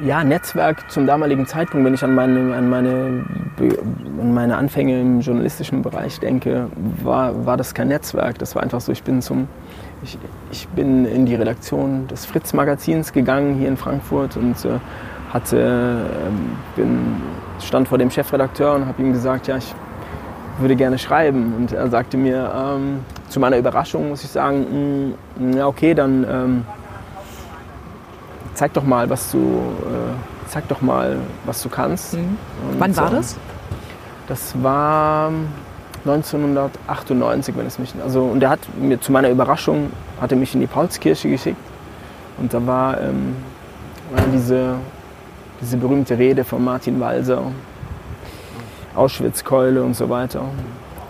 [0.00, 3.24] Ja, Netzwerk zum damaligen Zeitpunkt, wenn ich an meine, an meine,
[4.20, 6.68] an meine Anfänge im journalistischen Bereich denke,
[7.02, 8.38] war, war das kein Netzwerk.
[8.38, 9.48] Das war einfach so, ich bin, zum,
[10.04, 10.16] ich,
[10.52, 14.78] ich bin in die Redaktion des Fritz-Magazins gegangen hier in Frankfurt und äh,
[15.32, 17.16] hatte, ähm, bin,
[17.60, 19.74] stand vor dem Chefredakteur und habe ihm gesagt, ja, ich
[20.58, 21.54] würde gerne schreiben.
[21.56, 26.24] Und er sagte mir, ähm, zu meiner Überraschung muss ich sagen, "Mm, ja okay, dann
[26.28, 26.64] ähm,
[28.54, 32.14] zeig doch mal, was du, äh, zeig doch mal, was du kannst.
[32.14, 32.36] Und,
[32.78, 33.36] Wann war das?
[34.26, 35.30] Das war
[36.04, 39.90] 1998, wenn es mich, also und er hat mir zu meiner Überraschung
[40.20, 41.60] hat er mich in die Paulskirche geschickt
[42.38, 43.36] und da war, ähm,
[44.12, 44.74] war diese
[45.60, 47.42] diese berühmte Rede von Martin Walser,
[48.94, 50.42] Auschwitzkeule und so weiter.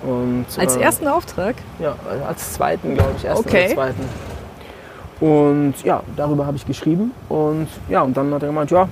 [0.07, 1.57] Und, Als äh, ersten Auftrag?
[1.81, 1.95] ja,
[2.27, 3.75] als zweiten, glaube ich, ersten Okay.
[3.75, 4.05] zweiten.
[5.21, 7.13] Und ja, darüber habe ich geschrieben.
[7.29, 8.89] Und ja, und dann hat er gemeint, ja,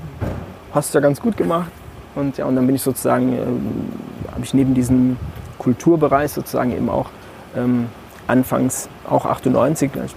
[0.74, 1.70] hast du ja ganz gut gemacht.
[2.16, 3.92] Und ja, und dann bin ich sozusagen, ähm,
[4.32, 5.16] habe ich neben diesem
[5.58, 7.06] Kulturbereich sozusagen eben auch
[7.56, 7.86] ähm,
[8.26, 10.14] anfangs, auch 98, gleich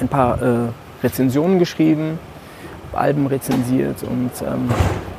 [0.00, 0.56] ein paar äh,
[1.02, 2.18] Rezensionen geschrieben,
[2.94, 4.70] Alben rezensiert und ähm,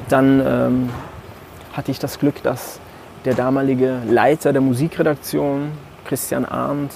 [0.09, 0.89] dann ähm,
[1.73, 2.79] hatte ich das Glück, dass
[3.25, 5.71] der damalige Leiter der Musikredaktion,
[6.05, 6.93] Christian Arndt,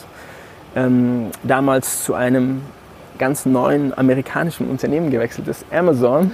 [0.75, 2.61] ähm, damals zu einem
[3.17, 6.31] ganz neuen amerikanischen Unternehmen gewechselt ist, Amazon,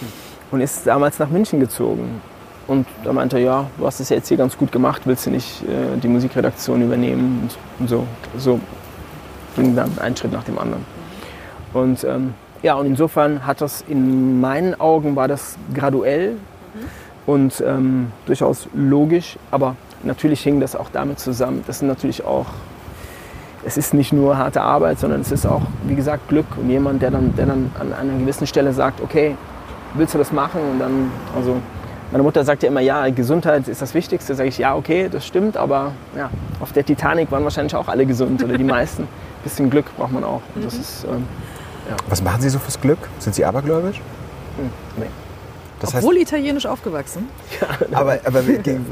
[0.50, 2.20] und ist damals nach München gezogen.
[2.66, 5.30] Und da meinte er, ja, du hast es jetzt hier ganz gut gemacht, willst du
[5.30, 7.40] nicht äh, die Musikredaktion übernehmen?
[7.42, 8.06] Und, und so,
[8.38, 8.60] so
[9.56, 10.84] ging dann ein Schritt nach dem anderen.
[11.72, 16.36] Und ähm, ja, und insofern hat das in meinen Augen war das graduell
[17.26, 21.62] und ähm, durchaus logisch, aber natürlich hing das auch damit zusammen.
[21.66, 22.46] Das sind natürlich auch,
[23.64, 27.02] es ist nicht nur harte Arbeit, sondern es ist auch, wie gesagt, Glück und jemand,
[27.02, 29.36] der dann, der dann an einer gewissen Stelle sagt, okay,
[29.94, 30.60] willst du das machen?
[30.72, 31.56] Und dann, also
[32.10, 34.34] meine Mutter sagt ja immer, ja, Gesundheit ist das Wichtigste.
[34.34, 36.30] Sage ich, ja, okay, das stimmt, aber ja,
[36.60, 39.04] auf der Titanic waren wahrscheinlich auch alle gesund oder die meisten.
[39.04, 40.42] Ein bisschen Glück braucht man auch.
[40.54, 41.24] Und das ist, ähm,
[42.08, 42.98] Was machen Sie so fürs Glück?
[43.18, 44.00] Sind Sie abergläubisch?
[44.96, 45.06] nee.
[45.80, 47.26] Das heißt, Obwohl italienisch aufgewachsen.
[47.92, 48.42] aber, aber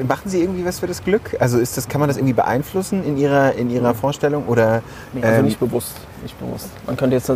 [0.08, 1.36] machen Sie irgendwie was für das Glück?
[1.38, 4.46] Also ist das, kann man das irgendwie beeinflussen in Ihrer, in Ihrer Vorstellung?
[4.46, 4.80] Oder
[5.12, 5.92] Nee, also ähm, nicht bewusst,
[6.22, 6.70] nicht bewusst.
[6.86, 7.34] Man könnte jetzt, wir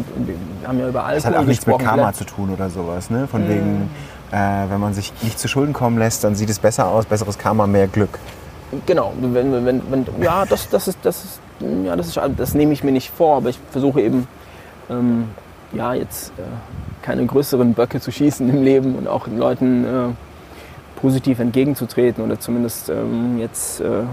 [0.66, 1.78] haben ja über das Alkohol hat auch nichts mit.
[1.80, 3.28] Karma vielleicht- zu tun oder sowas, ne?
[3.28, 3.90] Von wegen,
[4.30, 4.36] äh,
[4.70, 7.66] wenn man sich nicht zu Schulden kommen lässt, dann sieht es besser aus, besseres Karma,
[7.66, 8.18] mehr Glück.
[8.86, 11.40] Genau, wenn, wenn, wenn, ja, das, das, ist, das, ist,
[11.84, 14.26] ja das, ist, das nehme ich mir nicht vor, aber ich versuche eben,
[14.88, 15.26] ähm,
[15.72, 16.42] ja, jetzt äh,
[17.02, 19.88] keine größeren Böcke zu schießen im Leben und auch den Leuten äh,
[21.00, 24.04] positiv entgegenzutreten oder zumindest ähm, jetzt, äh,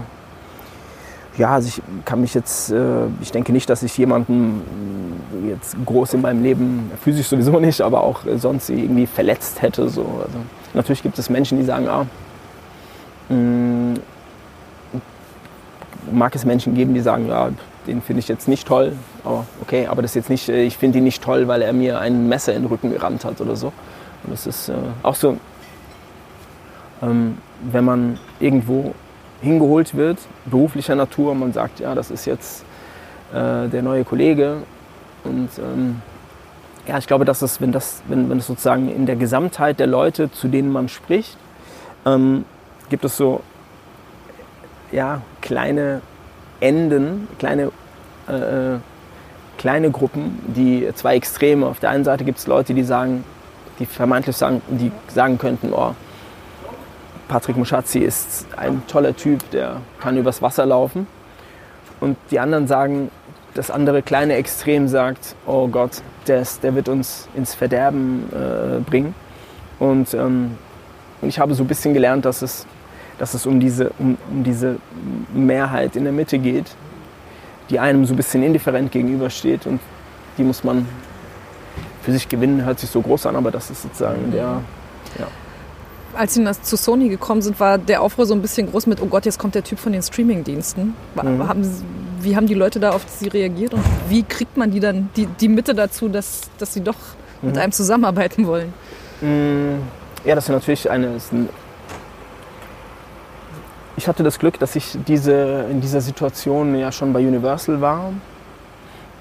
[1.38, 4.62] ja, also ich kann mich jetzt, äh, ich denke nicht, dass ich jemanden
[5.44, 9.88] äh, jetzt groß in meinem Leben, physisch sowieso nicht, aber auch sonst irgendwie verletzt hätte.
[9.88, 10.02] So.
[10.02, 10.38] Also,
[10.74, 12.06] natürlich gibt es Menschen, die sagen, ah,
[13.28, 14.00] mh,
[16.10, 17.50] mag es Menschen geben, die sagen, ja,
[17.86, 18.92] den finde ich jetzt nicht toll,
[19.24, 21.98] aber okay, aber das jetzt nicht, äh, ich finde ihn nicht toll, weil er mir
[21.98, 23.68] ein Messer in den Rücken gerammt hat oder so.
[24.24, 25.36] Und das ist äh, auch so,
[27.02, 27.38] ähm,
[27.72, 28.94] wenn man irgendwo
[29.40, 32.64] hingeholt wird, beruflicher Natur, man sagt, ja, das ist jetzt
[33.32, 34.58] äh, der neue Kollege
[35.24, 36.02] und ähm,
[36.86, 39.86] ja, ich glaube, dass es, wenn das, wenn, wenn es sozusagen in der Gesamtheit der
[39.86, 41.36] Leute, zu denen man spricht,
[42.04, 42.44] ähm,
[42.88, 43.42] gibt es so
[44.92, 46.02] ja, kleine
[46.60, 47.70] Enden, kleine,
[48.28, 48.78] äh,
[49.58, 51.66] kleine Gruppen, die zwei Extreme.
[51.66, 53.24] Auf der einen Seite gibt es Leute, die sagen,
[53.78, 55.94] die vermeintlich sagen, die sagen könnten, oh,
[57.28, 61.06] Patrick Muschazzi ist ein toller Typ, der kann übers Wasser laufen.
[62.00, 63.10] Und die anderen sagen,
[63.54, 68.80] das andere kleine Extrem sagt, oh Gott, der, ist, der wird uns ins Verderben äh,
[68.80, 69.14] bringen.
[69.78, 70.56] Und ähm,
[71.22, 72.66] ich habe so ein bisschen gelernt, dass es,
[73.20, 74.78] dass es um, diese, um, um diese
[75.32, 76.74] Mehrheit in der Mitte geht,
[77.68, 79.78] die einem so ein bisschen indifferent gegenübersteht und
[80.38, 80.88] die muss man
[82.02, 84.62] für sich gewinnen, hört sich so groß an, aber das ist sozusagen der,
[85.18, 85.26] ja
[86.14, 89.06] als sie zu Sony gekommen sind, war der Aufruhr so ein bisschen groß mit, oh
[89.06, 90.94] Gott, jetzt kommt der Typ von den Streaming-Diensten.
[91.14, 91.48] Mhm.
[91.48, 91.84] Haben,
[92.20, 95.26] wie haben die Leute da auf sie reagiert und wie kriegt man die dann, die,
[95.26, 96.96] die Mitte dazu, dass, dass sie doch
[97.42, 97.50] mhm.
[97.50, 98.72] mit einem zusammenarbeiten wollen?
[99.20, 99.82] Mm,
[100.24, 101.14] ja, das ist natürlich eine...
[101.14, 101.48] Ist ein
[104.00, 108.12] ich hatte das Glück, dass ich diese, in dieser Situation ja schon bei Universal war.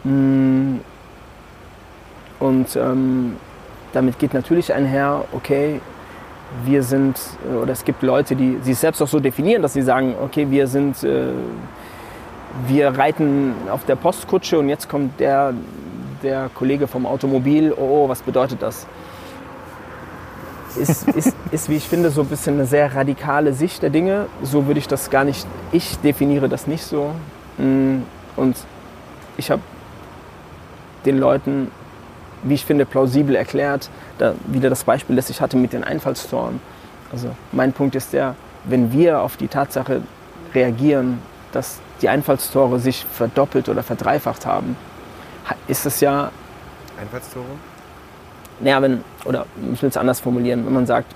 [0.06, 0.78] Mm,
[2.40, 3.36] und ähm,
[3.92, 5.82] damit geht natürlich einher, okay,
[6.64, 9.82] wir sind, äh, oder es gibt Leute, die sich selbst auch so definieren, dass sie
[9.82, 11.34] sagen, okay, wir sind, äh,
[12.66, 15.54] wir reiten auf der Postkutsche und jetzt kommt der,
[16.24, 18.88] der Kollege vom Automobil, oh, oh was bedeutet das?
[20.78, 24.28] Ist, ist, ist, wie ich finde, so ein bisschen eine sehr radikale Sicht der Dinge.
[24.44, 27.12] So würde ich das gar nicht, ich definiere das nicht so.
[27.58, 28.04] Mm,
[28.36, 28.56] und
[29.38, 29.62] ich habe
[31.06, 31.72] den Leuten
[32.44, 33.90] wie ich finde, plausibel erklärt.
[34.18, 36.62] Da wieder das Beispiel, das ich hatte mit den Einfallstoren.
[37.12, 40.02] Also mein Punkt ist der, wenn wir auf die Tatsache
[40.54, 41.20] reagieren,
[41.52, 44.76] dass die Einfallstore sich verdoppelt oder verdreifacht haben,
[45.68, 46.32] ist es ja.
[47.00, 47.46] Einfallstore?
[48.60, 51.14] Naja, wenn, oder ich will es anders formulieren, wenn man sagt,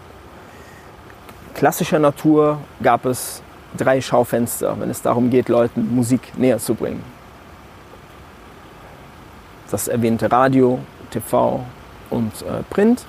[1.53, 3.41] klassischer Natur gab es
[3.77, 7.03] drei Schaufenster, wenn es darum geht, Leuten Musik näher zu bringen.
[9.71, 10.79] Das erwähnte Radio,
[11.09, 11.63] TV
[12.09, 13.05] und äh, Print,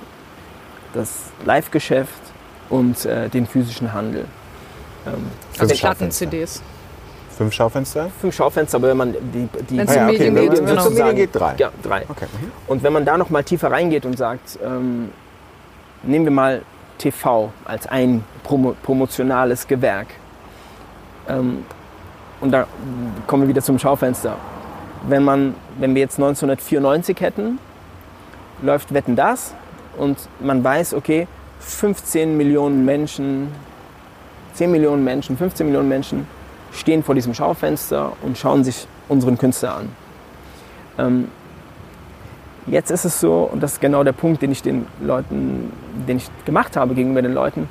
[0.94, 2.22] das Live-Geschäft
[2.70, 4.24] und äh, den physischen Handel.
[5.06, 5.26] Ähm,
[5.58, 6.62] also Platten-CDs.
[7.36, 8.10] Fünf Schaufenster?
[8.20, 10.90] Fünf Schaufenster, aber wenn man die, die wenn es um Medien geht, wenn genau.
[10.90, 11.54] Medien geht, drei.
[11.58, 12.04] Ja, drei.
[12.08, 12.26] Okay.
[12.26, 12.52] Mhm.
[12.68, 15.10] Und wenn man da noch mal tiefer reingeht und sagt, ähm,
[16.04, 16.62] nehmen wir mal
[16.98, 20.06] TV als ein promo promotionales Gewerk.
[21.28, 21.64] Ähm,
[22.40, 22.66] und da
[23.26, 24.36] kommen wir wieder zum Schaufenster.
[25.08, 27.58] Wenn, man, wenn wir jetzt 1994 hätten,
[28.62, 29.54] läuft Wetten das
[29.96, 31.26] und man weiß, okay,
[31.60, 33.48] 15 Millionen Menschen,
[34.54, 36.26] 10 Millionen Menschen, 15 Millionen Menschen
[36.74, 39.88] stehen vor diesem Schaufenster und schauen sich unseren Künstler an.
[40.98, 41.28] Ähm,
[42.66, 45.72] jetzt ist es so, und das ist genau der Punkt, den ich den Leuten,
[46.08, 47.68] den ich gemacht habe gegenüber den Leuten,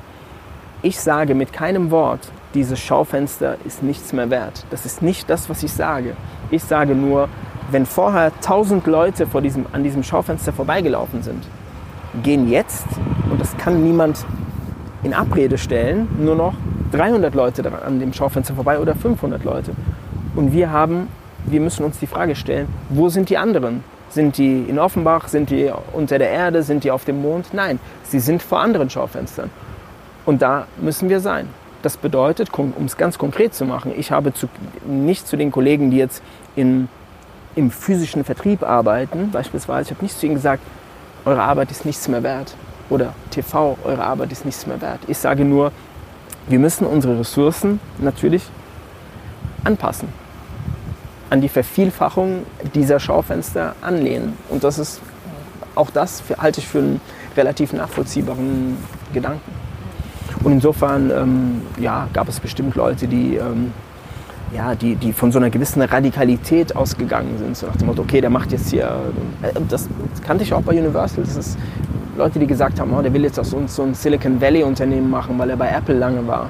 [0.81, 4.65] ich sage mit keinem Wort, dieses Schaufenster ist nichts mehr wert.
[4.69, 6.15] Das ist nicht das, was ich sage.
[6.51, 7.29] Ich sage nur,
[7.71, 11.47] wenn vorher 1000 Leute vor diesem, an diesem Schaufenster vorbeigelaufen sind,
[12.21, 12.85] gehen jetzt,
[13.31, 14.25] und das kann niemand
[15.03, 16.53] in Abrede stellen, nur noch
[16.93, 19.71] 300 Leute an dem Schaufenster vorbei oder 500 Leute.
[20.35, 21.07] Und wir haben,
[21.45, 23.83] wir müssen uns die Frage stellen, wo sind die anderen?
[24.09, 25.27] Sind die in Offenbach?
[25.27, 26.63] Sind die unter der Erde?
[26.63, 27.53] Sind die auf dem Mond?
[27.53, 29.49] Nein, sie sind vor anderen Schaufenstern.
[30.25, 31.49] Und da müssen wir sein.
[31.81, 34.47] Das bedeutet, um es ganz konkret zu machen, ich habe zu,
[34.85, 36.23] nicht zu den Kollegen, die jetzt
[36.55, 36.87] in
[37.55, 40.63] im physischen Vertrieb arbeiten, beispielsweise, ich habe nicht zu ihnen gesagt,
[41.25, 42.55] eure Arbeit ist nichts mehr wert
[42.89, 44.99] oder TV, eure Arbeit ist nichts mehr wert.
[45.07, 45.71] Ich sage nur,
[46.47, 48.43] wir müssen unsere Ressourcen natürlich
[49.63, 50.09] anpassen,
[51.29, 54.33] an die Vervielfachung dieser Schaufenster anlehnen.
[54.49, 55.01] Und das ist,
[55.75, 57.01] auch das halte ich für einen
[57.35, 58.77] relativ nachvollziehbaren
[59.13, 59.51] Gedanken.
[60.43, 63.71] Und insofern ähm, ja, gab es bestimmt Leute, die ähm,
[64.55, 67.57] ja, die, die von so einer gewissen Radikalität ausgegangen sind.
[67.57, 68.99] So nach dem Motto, okay, der macht jetzt hier,
[69.41, 69.89] äh, das
[70.25, 71.57] kannte ich auch bei Universal, das ist
[72.15, 75.09] Leute, die gesagt haben, oh, der will jetzt aus uns so ein Silicon Valley Unternehmen
[75.09, 76.49] machen, weil er bei Apple lange war.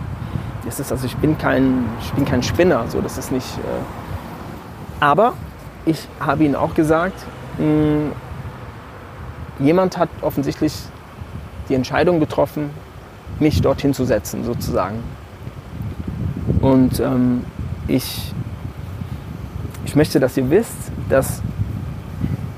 [0.66, 3.58] Das ist, also ich bin kein, ich bin kein Spinner, so, das ist nicht...
[3.60, 4.04] Äh
[5.00, 5.34] aber
[5.86, 7.26] ich habe ihnen auch gesagt,
[7.58, 8.12] mh, hm,
[9.60, 10.74] jemand hat offensichtlich
[11.70, 12.70] die Entscheidung getroffen,
[13.40, 15.04] mich dorthin zu setzen, sozusagen.
[16.62, 17.44] Und ähm,
[17.88, 18.34] ich,
[19.86, 21.42] ich möchte, dass ihr wisst, dass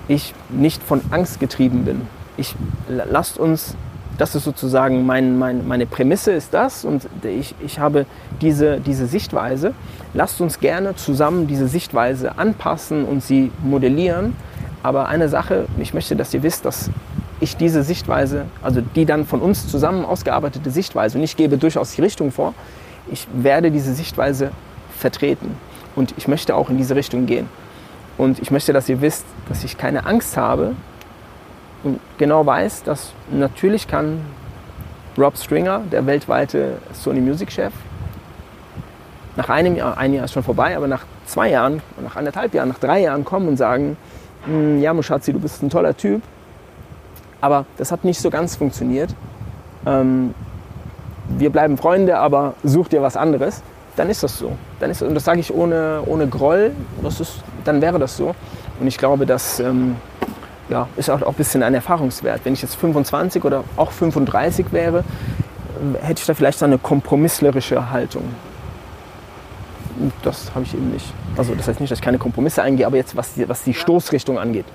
[0.07, 2.01] ich nicht von Angst getrieben bin.
[2.37, 2.55] Ich,
[2.87, 3.75] lasst uns,
[4.17, 8.05] das ist sozusagen mein, mein, meine Prämisse ist das und ich, ich habe
[8.41, 9.73] diese, diese Sichtweise.
[10.13, 14.35] Lasst uns gerne zusammen diese Sichtweise anpassen und sie modellieren.
[14.83, 16.89] Aber eine Sache, ich möchte, dass ihr wisst, dass
[17.39, 21.91] ich diese Sichtweise, also die dann von uns zusammen ausgearbeitete Sichtweise, und ich gebe durchaus
[21.91, 22.53] die Richtung vor,
[23.11, 24.51] ich werde diese Sichtweise
[24.97, 25.55] vertreten.
[25.95, 27.47] Und ich möchte auch in diese Richtung gehen.
[28.17, 30.75] Und ich möchte, dass ihr wisst, dass ich keine Angst habe
[32.17, 34.21] genau weiß, dass natürlich kann
[35.17, 37.73] Rob Stringer, der weltweite Sony Music Chef,
[39.35, 42.69] nach einem Jahr, ein Jahr ist schon vorbei, aber nach zwei Jahren, nach anderthalb Jahren,
[42.69, 43.97] nach drei Jahren kommen und sagen,
[44.45, 46.21] "Hm, ja Mushatzi, du bist ein toller Typ,
[47.41, 49.13] aber das hat nicht so ganz funktioniert.
[49.85, 50.33] Ähm,
[51.27, 53.61] wir bleiben Freunde, aber such dir was anderes.
[53.95, 54.51] Dann ist das so.
[54.79, 56.71] Dann ist, und das sage ich ohne, ohne Groll,
[57.01, 58.35] das ist, dann wäre das so.
[58.79, 59.95] Und ich glaube, das ähm,
[60.69, 62.41] ja, ist auch, auch ein bisschen ein Erfahrungswert.
[62.43, 65.03] Wenn ich jetzt 25 oder auch 35 wäre,
[66.01, 68.23] hätte ich da vielleicht so eine kompromisslerische Haltung.
[70.23, 71.13] Das habe ich eben nicht.
[71.37, 73.73] Also das heißt nicht, dass ich keine Kompromisse eingehe, aber jetzt was die, was die
[73.73, 74.65] Stoßrichtung angeht.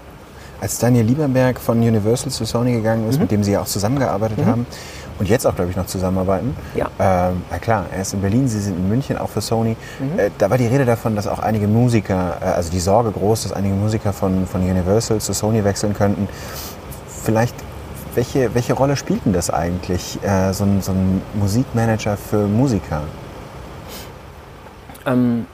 [0.61, 4.45] Als Daniel Lieberberg von Universal zu Sony gegangen ist, mit dem Sie ja auch zusammengearbeitet
[4.45, 4.67] haben
[5.21, 6.57] und jetzt auch, glaube ich, noch zusammenarbeiten.
[6.75, 6.87] Ja.
[6.99, 9.77] Ähm, na klar, er ist in Berlin, Sie sind in München, auch für Sony.
[10.17, 13.43] Äh, da war die Rede davon, dass auch einige Musiker, äh, also die Sorge groß,
[13.43, 16.27] dass einige Musiker von, von Universal zu Sony wechseln könnten.
[17.07, 17.55] Vielleicht,
[18.15, 23.03] welche, welche Rolle spielt denn das eigentlich, äh, so, ein, so ein Musikmanager für Musiker?
[25.05, 25.45] Ähm,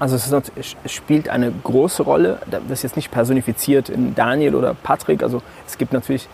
[0.00, 2.40] also es, ist, es spielt eine große Rolle.
[2.50, 5.22] Das ist jetzt nicht personifiziert in Daniel oder Patrick.
[5.22, 6.28] Also es gibt natürlich,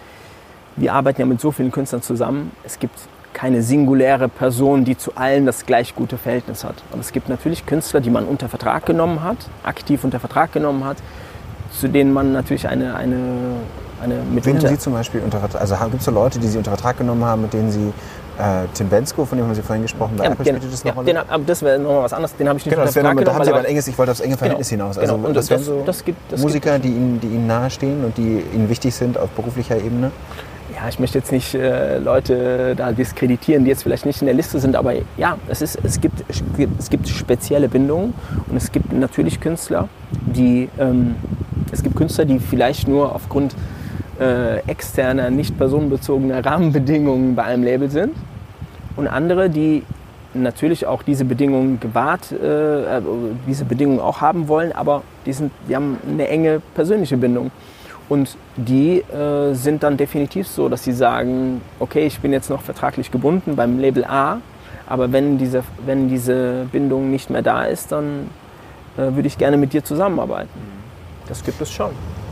[0.76, 2.52] wir arbeiten ja mit so vielen Künstlern zusammen.
[2.64, 2.98] Es gibt
[3.32, 6.74] keine singuläre Person, die zu allen das gleich gute Verhältnis hat.
[6.90, 10.84] Aber es gibt natürlich Künstler, die man unter Vertrag genommen hat, aktiv unter Vertrag genommen
[10.84, 10.96] hat,
[11.72, 13.16] zu denen man natürlich eine, eine,
[14.02, 14.68] eine Wen haben mitunter...
[14.68, 15.60] Sie zum Beispiel unter Vertrag?
[15.60, 17.92] Also gibt es so Leute, die Sie unter Vertrag genommen haben, mit denen Sie
[18.38, 20.84] äh, Tim Bensko, von dem haben Sie vorhin gesprochen, bei Ja, Apple den, spielte das
[20.84, 22.34] eine ja, den, aber das wäre nochmal was anderes.
[22.36, 24.10] Den habe ich nicht Genau, unter nochmal, da haben Sie aber ein enges, ich wollte
[24.12, 24.98] aufs enge Verhältnis hinaus.
[24.98, 25.14] genau.
[25.14, 28.04] Also Und das, das- wären so das gibt- das Musiker, die Ihnen, die Ihnen nahestehen
[28.04, 30.10] und die Ihnen wichtig sind auf beruflicher Ebene.
[30.80, 34.34] Ja, ich möchte jetzt nicht äh, Leute da diskreditieren, die jetzt vielleicht nicht in der
[34.34, 36.24] Liste sind, aber ja, es, ist, es, gibt,
[36.78, 38.14] es gibt spezielle Bindungen
[38.48, 41.16] und es gibt natürlich Künstler, die, ähm,
[41.70, 43.54] es gibt Künstler, die vielleicht nur aufgrund
[44.18, 48.14] äh, externer, nicht personenbezogener Rahmenbedingungen bei einem Label sind
[48.96, 49.82] und andere, die
[50.32, 53.02] natürlich auch diese Bedingungen gewahrt, äh, äh,
[53.46, 57.50] diese Bedingungen auch haben wollen, aber die, sind, die haben eine enge persönliche Bindung.
[58.10, 62.60] Und die äh, sind dann definitiv so, dass sie sagen, okay, ich bin jetzt noch
[62.60, 64.38] vertraglich gebunden beim Label A,
[64.88, 68.28] aber wenn diese, wenn diese Bindung nicht mehr da ist, dann
[68.96, 70.50] äh, würde ich gerne mit dir zusammenarbeiten.
[71.28, 71.90] Das gibt es schon.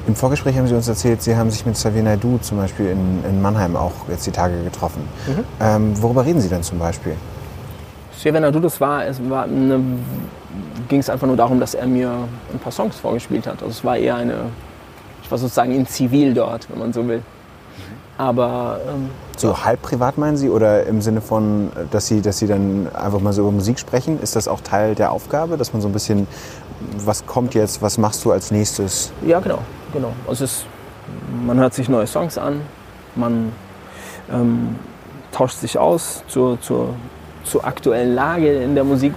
[0.08, 3.22] Im Vorgespräch haben Sie uns erzählt, Sie haben sich mit Xavier Naidoo zum Beispiel in,
[3.24, 5.02] in Mannheim auch jetzt die Tage getroffen.
[5.28, 5.44] Mhm.
[5.60, 7.14] Ähm, worüber reden Sie denn zum Beispiel?
[8.20, 9.46] Cheven du, das war, es war
[10.88, 12.10] ging es einfach nur darum, dass er mir
[12.52, 13.62] ein paar Songs vorgespielt hat.
[13.62, 14.46] Also es war eher eine,
[15.28, 17.22] ich war sozusagen in Zivil dort, wenn man so will.
[18.16, 22.46] Aber ähm, So halb privat meinen Sie oder im Sinne von, dass Sie, dass Sie
[22.46, 24.18] dann einfach mal so über Musik sprechen?
[24.22, 26.26] Ist das auch Teil der Aufgabe, dass man so ein bisschen,
[27.04, 29.12] was kommt jetzt, was machst du als nächstes?
[29.24, 29.58] ja, genau,
[29.92, 30.12] genau.
[30.26, 30.64] Also es
[31.44, 32.62] man hört sich neue Songs an,
[33.14, 33.52] man
[34.32, 34.76] ähm,
[35.32, 36.94] tauscht sich aus zur, zur,
[37.44, 39.12] zur aktuellen Lage in der Musik.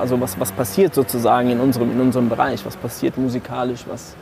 [0.00, 4.14] Also was, was passiert sozusagen in unserem, in unserem Bereich, was passiert musikalisch, was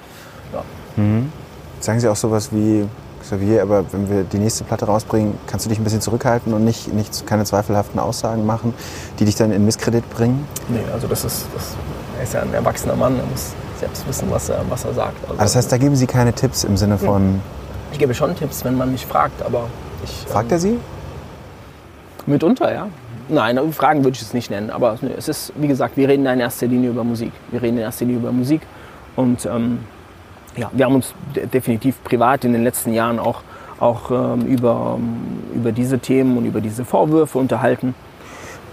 [1.80, 2.86] Sagen Sie auch sowas wie,
[3.24, 6.64] Xavier, aber wenn wir die nächste Platte rausbringen, kannst du dich ein bisschen zurückhalten und
[6.64, 8.74] nicht, nicht keine zweifelhaften Aussagen machen,
[9.18, 10.47] die dich dann in Misskredit bringen?
[10.68, 11.74] Nee, also das ist, das,
[12.18, 15.16] er ist ja ein erwachsener Mann, er muss selbst wissen, was er, was er sagt.
[15.22, 17.40] Also, Ah, das heißt, da geben Sie keine Tipps im Sinne von,
[17.92, 19.68] ich gebe schon Tipps, wenn man mich fragt, aber
[20.05, 20.11] ich...
[20.28, 20.72] fragt er Sie?
[20.72, 20.80] Ähm,
[22.26, 22.88] mitunter, ja.
[23.28, 26.40] Nein, Fragen würde ich es nicht nennen, aber es ist, wie gesagt, wir reden in
[26.40, 27.32] erster Linie über Musik.
[27.51, 28.61] Wir reden in erster Linie über Musik
[29.16, 29.78] und ähm,
[30.57, 33.43] ja, wir haben uns de definitiv privat in den letzten Jahren auch,
[33.81, 37.95] auch ähm, über, ähm, über diese Themen und über diese Vorwürfe unterhalten,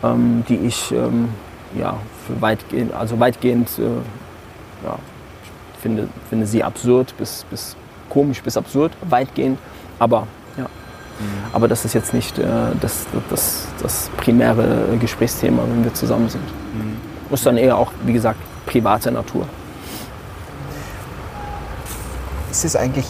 [0.04, 1.30] ähm, die ich ähm,
[1.78, 1.96] ja,
[2.28, 3.84] für weitgehend, also weitgehend äh,
[4.86, 4.98] ja,
[5.82, 7.76] finde, finde sie absurd bis, bis
[8.10, 9.58] komisch bis absurd, weitgehend,
[10.00, 10.28] aber
[10.58, 10.66] ja.
[11.54, 12.46] Aber das ist jetzt nicht äh,
[12.80, 16.44] das, das, das primäre Gesprächsthema, wenn wir zusammen sind.
[17.32, 19.46] Ist dann eher auch, wie gesagt, privater Natur.
[22.52, 23.06] Ist es eigentlich,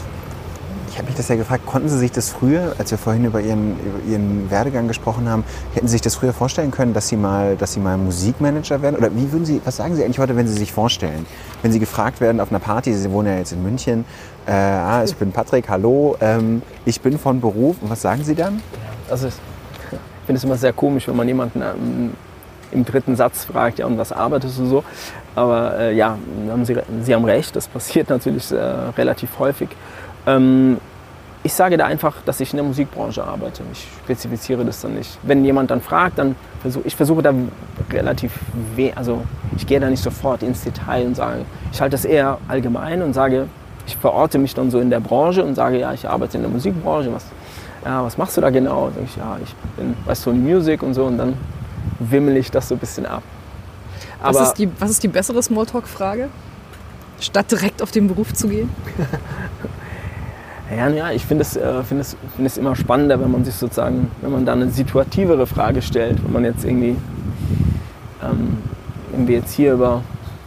[0.92, 3.42] ich habe mich das ja gefragt, konnten Sie sich das früher, als wir vorhin über
[3.42, 7.18] Ihren, über Ihren Werdegang gesprochen haben, hätten Sie sich das früher vorstellen können, dass Sie
[7.18, 8.98] mal, dass Sie mal Musikmanager werden?
[8.98, 11.26] Oder wie würden Sie, was sagen Sie eigentlich heute, wenn Sie sich vorstellen?
[11.64, 14.06] Wenn Sie gefragt werden auf einer Party, Sie wohnen ja jetzt in München,
[14.46, 18.36] äh, ah, ich bin Patrick, hallo, ähm, ich bin von Beruf, und was sagen Sie
[18.36, 18.62] dann?
[19.10, 19.34] Also ich
[20.28, 22.12] finde es immer sehr komisch, wenn man jemanden ähm,
[22.72, 24.84] im dritten Satz fragt, ja, und was arbeitest du so?
[25.36, 26.18] Aber äh, ja,
[26.50, 29.70] haben Sie, Sie haben recht, das passiert natürlich äh, relativ häufig.
[30.28, 30.78] Ähm,
[31.44, 33.64] ich sage da einfach, dass ich in der Musikbranche arbeite.
[33.72, 35.18] Ich spezifiziere das dann nicht.
[35.24, 37.34] Wenn jemand dann fragt, dann versuche ich versuche da
[37.92, 38.32] relativ,
[38.76, 39.24] we also
[39.58, 43.14] ich gehe da nicht sofort ins Detail und sage, ich halte das eher allgemein und
[43.14, 43.48] sage,
[43.88, 46.52] ich verorte mich dann so in der Branche und sage, ja, ich arbeite in der
[46.52, 47.12] Musikbranche.
[47.12, 47.26] Was,
[47.84, 48.92] ja, was machst du da genau?
[48.94, 51.34] Sag ich, ja, ich bin bei Sony Music und so und dann
[51.98, 53.24] wimmel ich das so ein bisschen ab.
[54.22, 56.30] Was ist die, was ist die bessere Smalltalk-Frage?
[57.20, 58.70] Statt direkt auf den Beruf zu gehen?
[60.76, 63.56] Ja, ja ich finde es, äh, find es, find es immer spannender, wenn man sich
[63.56, 66.96] sozusagen, wenn man da eine situativere Frage stellt, wenn man jetzt irgendwie,
[68.24, 68.58] ähm,
[69.12, 70.02] wenn wir jetzt hier über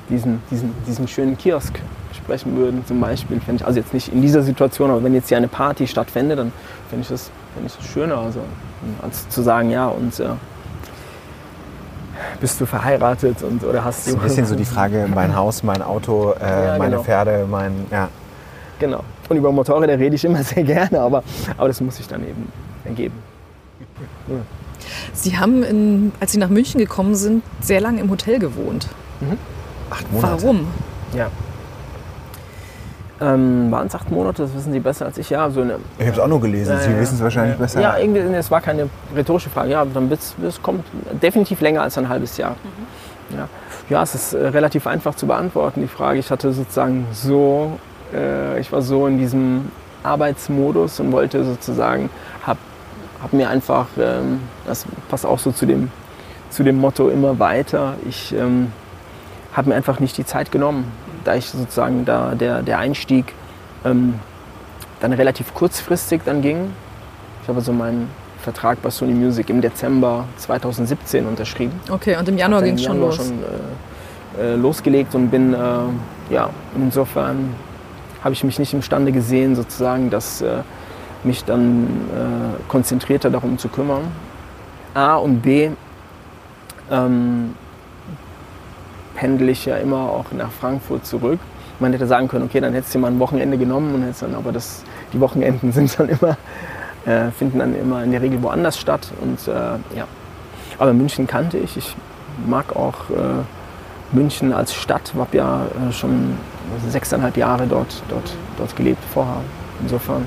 [0.08, 1.78] diesen, diesen, diesen schönen Kiosk
[2.14, 5.28] sprechen würden, zum Beispiel, fände ich, also jetzt nicht in dieser Situation, aber wenn jetzt
[5.28, 6.52] hier eine Party stattfände, dann
[6.88, 8.40] fände ich, das, fänd ich das schöner, also,
[9.02, 10.28] als zu sagen, ja, und äh,
[12.44, 14.10] bist du verheiratet und, oder hast du...
[14.10, 17.02] Das ist ein bisschen so die Frage, mein Haus, mein Auto, äh, Ja, meine genau.
[17.02, 18.10] Pferde, mein, ja.
[18.78, 19.02] Genau.
[19.30, 21.22] Und über Motorräder rede ich immer sehr gerne, aber,
[21.56, 22.52] aber das muss sich dann eben
[22.84, 23.14] ergeben.
[25.14, 28.88] Sie haben, in, als Sie nach München gekommen sind, sehr lange im Hotel gewohnt.
[29.88, 30.42] Acht Monate.
[30.42, 30.66] Warum?
[31.16, 31.30] Ja.
[33.20, 35.30] Ähm, Waren es acht Monate, das wissen Sie besser als ich.
[35.30, 37.62] Ja, so eine, Ich habe es auch nur gelesen, Ja, Sie wissen es wahrscheinlich ja,
[37.62, 37.80] besser.
[37.80, 39.70] Ja, irgendwie, es war keine rhetorische Frage.
[39.70, 40.84] Ja, dann wird's, es kommt
[41.22, 42.56] definitiv länger als ein halbes Jahr.
[43.30, 43.48] Ja.
[43.88, 46.18] ja, es ist äh, relativ einfach zu beantworten, die Frage.
[46.18, 47.78] Ich hatte sozusagen so,
[48.12, 49.70] äh, ich war so in diesem
[50.02, 52.10] Arbeitsmodus und wollte sozusagen,
[52.42, 52.58] habe
[53.22, 55.90] hab mir einfach, ähm, das passt auch so zu dem,
[56.50, 58.72] zu dem Motto immer weiter, ich ähm,
[59.54, 60.92] habe mir einfach nicht die Zeit genommen,
[61.24, 63.34] da ich sozusagen da der, der Einstieg
[63.84, 64.14] ähm,
[65.00, 66.70] dann relativ kurzfristig dann ging.
[67.42, 68.08] Ich habe so meinen
[68.40, 71.72] Vertrag bei Sony Music im Dezember 2017 unterschrieben.
[71.90, 73.16] Okay, und im Januar ging es schon los.
[73.16, 73.38] schon
[74.38, 75.58] äh, äh, losgelegt und bin, äh,
[76.30, 77.54] ja, insofern
[78.22, 80.62] habe ich mich nicht imstande gesehen, sozusagen, dass äh,
[81.22, 84.02] mich dann äh, konzentrierter darum zu kümmern.
[84.94, 85.70] A und B,
[86.90, 87.54] ähm,
[89.14, 91.38] pendel ich ja immer auch nach Frankfurt zurück.
[91.80, 94.22] Man hätte sagen können, okay, dann hättest du dir mal ein Wochenende genommen und hättest
[94.22, 96.36] dann, aber das, die Wochenenden sind dann immer,
[97.06, 99.08] äh, finden dann immer in der Regel woanders statt.
[99.20, 99.52] Und äh,
[99.96, 100.06] ja.
[100.78, 101.76] Aber München kannte ich.
[101.76, 101.96] Ich
[102.46, 105.10] mag auch äh, München als Stadt.
[105.14, 106.36] Ich habe ja äh, schon
[106.88, 109.36] sechseinhalb Jahre dort, dort, dort gelebt vorher.
[109.82, 110.24] Insofern.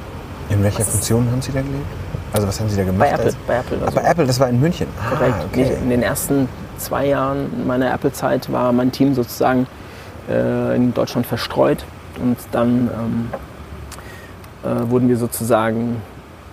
[0.50, 1.86] In welcher Funktion haben Sie da gelebt?
[2.34, 3.00] Also was haben Sie da gemacht?
[3.00, 3.34] Bei Apple.
[3.48, 3.96] Bei Apple Ah, also.
[4.00, 4.88] bei Apple, das war in München.
[5.00, 5.36] Ah, Korrekt.
[5.52, 5.78] okay.
[5.82, 6.48] In den ersten
[6.78, 9.68] zwei Jahren meiner Apple-Zeit war mein Team sozusagen
[10.30, 11.84] äh, in Deutschland verstreut
[12.22, 13.30] und dann ähm,
[14.64, 16.02] äh, wurden wir sozusagen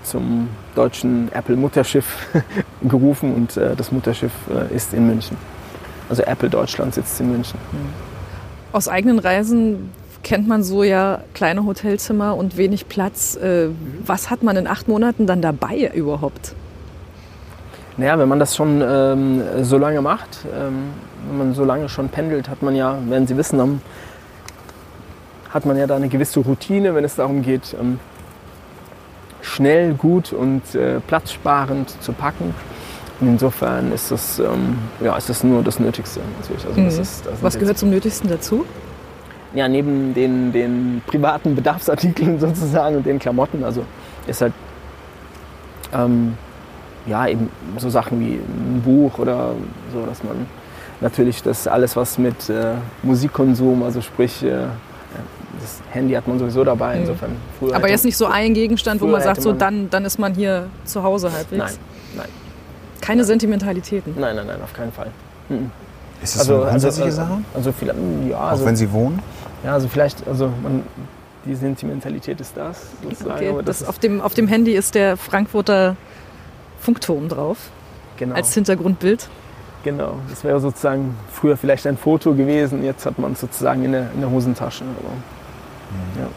[0.03, 2.27] zum deutschen Apple-Mutterschiff
[2.83, 5.37] gerufen und äh, das Mutterschiff äh, ist in München.
[6.09, 7.59] Also Apple Deutschland sitzt in München.
[8.73, 9.91] Aus eigenen Reisen
[10.23, 13.37] kennt man so ja kleine Hotelzimmer und wenig Platz.
[13.37, 13.69] Äh,
[14.05, 16.55] Was hat man in acht Monaten dann dabei überhaupt?
[17.97, 20.91] Naja, wenn man das schon ähm, so lange macht, ähm,
[21.29, 23.81] wenn man so lange schon pendelt, hat man ja, werden Sie wissen, am-
[25.51, 28.01] hat man ja da eine gewisse Routine, wenn es darum geht, ähm,
[29.43, 32.53] schnell, gut und äh, platzsparend zu packen.
[33.21, 36.67] Und insofern ist das, ähm, ja, ist das nur das Nötigste natürlich.
[36.67, 37.03] Also das Mhm.
[37.03, 38.65] ist, das Was gehört zum Nötigsten dazu?
[39.55, 43.85] ja, neben den, den privaten Bedarfsartikeln sozusagen und den Klamotten, also
[44.27, 44.53] ist halt
[45.95, 46.37] ähm,
[47.07, 49.51] ja eben so Sachen wie ein Buch oder
[49.93, 50.47] so, dass man
[51.01, 54.67] natürlich das alles, was mit äh, Musikkonsum, also sprich äh,
[55.61, 59.07] das Handy hat man sowieso dabei, insofern früher Aber jetzt nicht so ein Gegenstand, wo
[59.07, 61.59] man sagt, hätte so man- dann, dann ist man hier zu Hause halbwegs.
[61.63, 61.73] Nein,
[62.17, 62.29] nein,
[63.01, 64.15] Keine Sentimentalitäten.
[64.19, 65.09] nein, nein, nein, auf keinen Fall.
[65.49, 65.71] Mhm.
[66.23, 67.39] Ist das so eine grundsätzliche Sache?
[67.55, 67.99] Also, vielleicht,
[68.31, 69.21] ja, Auch also, wenn Sie wohnen?
[69.63, 70.83] ja, also vielleicht, also man,
[71.45, 73.31] die Sentimentalität ist das sozusagen.
[73.35, 75.97] Okay, das ist- auf, dem, auf dem Handy ist der Frankfurter
[76.85, 77.57] Funkturm drauf
[78.17, 78.35] genau.
[78.35, 79.29] als Hintergrundbild.
[79.85, 83.93] Genau, das wäre sozusagen früher vielleicht ein Foto gewesen, jetzt hat man es sozusagen in
[83.93, 84.85] der, in der Hosentasche.
[84.85, 86.29] Aber, ja.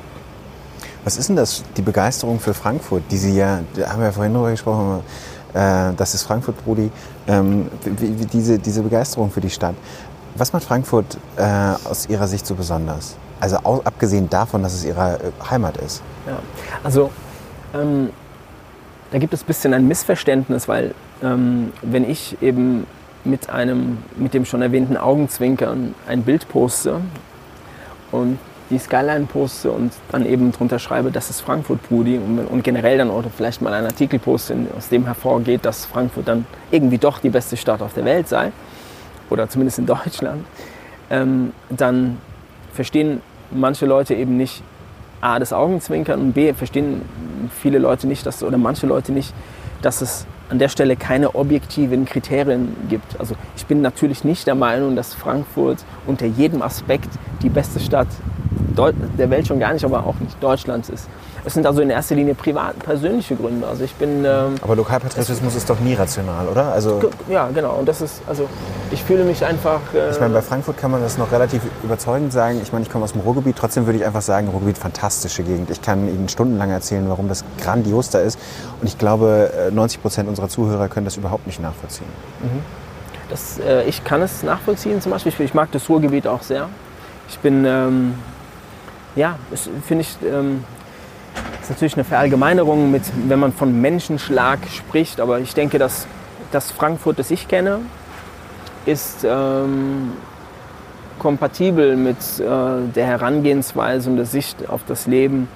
[1.03, 4.11] Was ist denn das, die Begeisterung für Frankfurt, die Sie ja, da haben wir ja
[4.11, 5.01] vorhin drüber gesprochen,
[5.53, 6.91] äh, das ist Frankfurt, Brudi,
[7.27, 9.75] ähm, wie, wie diese, diese Begeisterung für die Stadt.
[10.35, 11.43] Was macht Frankfurt äh,
[11.89, 13.15] aus Ihrer Sicht so besonders?
[13.39, 16.01] Also abgesehen davon, dass es Ihre äh, Heimat ist.
[16.25, 16.39] Ja.
[16.83, 17.11] Also
[17.73, 18.09] ähm,
[19.11, 20.93] da gibt es ein bisschen ein Missverständnis, weil
[21.23, 22.85] ähm, wenn ich eben
[23.23, 27.01] mit einem, mit dem schon erwähnten Augenzwinkern ein Bild poste
[28.11, 28.39] und
[28.69, 32.97] die Skyline poste und dann eben drunter schreibe, das ist Frankfurt, Brudi und, und generell
[32.97, 37.19] dann oder vielleicht mal einen Artikel poste, aus dem hervorgeht, dass Frankfurt dann irgendwie doch
[37.19, 38.51] die beste Stadt auf der Welt sei
[39.29, 40.45] oder zumindest in Deutschland,
[41.09, 42.17] ähm, dann
[42.73, 44.61] verstehen manche Leute eben nicht
[45.21, 47.01] A, das Augenzwinkern und B, verstehen
[47.49, 49.33] viele Leute nicht, dass, oder manche Leute nicht,
[49.81, 53.19] dass es an der Stelle keine objektiven Kriterien gibt.
[53.19, 57.09] Also ich bin natürlich nicht der Meinung, dass Frankfurt unter jedem Aspekt
[57.41, 58.07] die beste Stadt
[58.77, 61.07] der Welt schon gar nicht, aber auch nicht Deutschlands ist.
[61.45, 63.65] Es sind also in erster Linie privat, persönliche Gründe.
[63.65, 64.25] Also ich bin.
[64.25, 66.73] Ähm, aber Lokalpatriotismus ist doch nie rational, oder?
[66.73, 66.99] Also
[67.29, 67.75] ja, genau.
[67.75, 68.49] Und das ist, also
[68.91, 69.79] ich fühle mich einfach.
[69.93, 72.59] Äh ich meine, bei Frankfurt kann man das noch relativ überzeugend sagen.
[72.61, 73.55] Ich meine, ich komme aus dem Ruhrgebiet.
[73.55, 75.69] Trotzdem würde ich einfach sagen, Ruhrgebiet fantastische Gegend.
[75.69, 78.37] Ich kann Ihnen stundenlang erzählen, warum das grandios da ist.
[78.81, 82.07] Und ich glaube, 90 äh, Prozent unserer Zuhörer können das überhaupt nicht nachvollziehen.
[82.41, 82.61] Mhm.
[83.29, 85.33] Das, äh, ich kann es nachvollziehen zum Beispiel.
[85.39, 86.69] Ich, mag das Ruhrgebiet auch sehr.
[87.29, 88.15] Ich bin, ähm,
[89.17, 89.37] ja,
[89.85, 90.63] finde ich, ähm,
[91.61, 96.07] ist natürlich eine Verallgemeinerung, mit, wenn man von Menschenschlag spricht, aber ich denke, dass
[96.51, 97.79] das Frankfurt, das ich kenne,
[98.85, 100.13] ist ähm,
[101.19, 102.43] kompatibel mit äh,
[102.95, 105.49] der Herangehensweise und der Sicht auf das Leben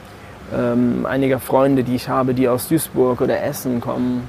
[0.54, 4.28] ähm, einiger Freunde, die ich habe, die aus Duisburg oder Essen kommen.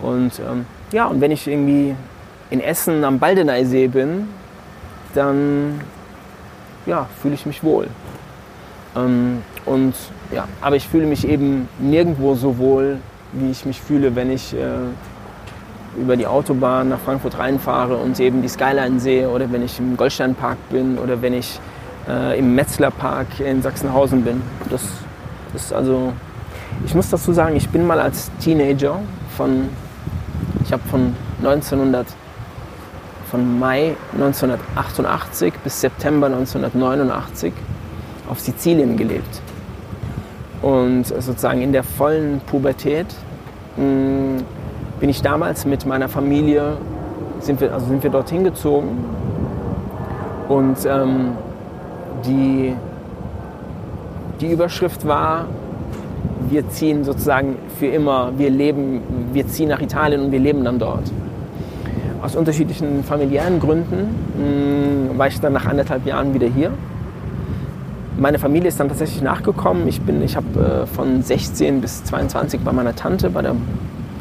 [0.00, 1.94] Und ähm, ja, und wenn ich irgendwie
[2.50, 4.28] in Essen am Baldeneysee bin,
[5.14, 5.80] dann
[6.86, 7.88] ja, fühle ich mich wohl.
[8.96, 9.94] Ähm, und
[10.32, 12.98] ja, aber ich fühle mich eben nirgendwo so wohl,
[13.32, 14.58] wie ich mich fühle, wenn ich äh,
[16.00, 19.96] über die Autobahn nach Frankfurt reinfahre und eben die Skyline sehe oder wenn ich im
[19.96, 21.60] Goldsteinpark bin oder wenn ich
[22.08, 24.42] äh, im Metzlerpark in Sachsenhausen bin.
[24.70, 24.82] Das
[25.54, 26.12] ist also,
[26.84, 29.00] ich muss dazu sagen, ich bin mal als Teenager
[29.36, 29.68] von,
[30.64, 32.06] ich habe von 1900
[33.30, 37.52] von Mai 1988 bis September 1989
[38.30, 39.42] auf Sizilien gelebt.
[40.62, 43.06] Und sozusagen in der vollen Pubertät
[43.76, 44.44] mh, mm,
[45.00, 46.76] bin ich damals mit meiner Familie,
[47.40, 49.04] sind wir, also sind wir dorthin gezogen.
[50.48, 51.32] Und ähm,
[52.26, 52.74] die,
[54.40, 55.46] die Überschrift war,
[56.50, 59.00] wir ziehen sozusagen für immer, wir leben,
[59.32, 61.10] wir ziehen nach Italien und wir leben dann dort.
[62.22, 66.72] Aus unterschiedlichen familiären Gründen mh, war ich dann nach anderthalb Jahren wieder hier
[68.20, 69.88] meine Familie ist dann tatsächlich nachgekommen.
[69.88, 73.56] Ich, ich habe äh, von 16 bis 22 bei meiner Tante, bei der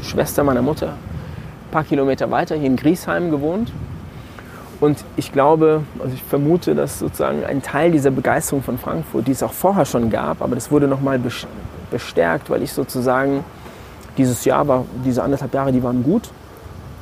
[0.02, 3.74] Schwester meiner Mutter, ein paar Kilometer weiter hier in Griesheim gewohnt.
[4.80, 9.34] Und ich glaube, also ich vermute, dass sozusagen ein Teil dieser Begeisterung von Frankfurt, die
[9.34, 11.20] es auch vorher schon gab, aber das wurde nochmal
[11.91, 13.43] bestärkt, weil ich sozusagen
[14.18, 16.30] dieses Jahr war, diese anderthalb Jahre, die waren gut.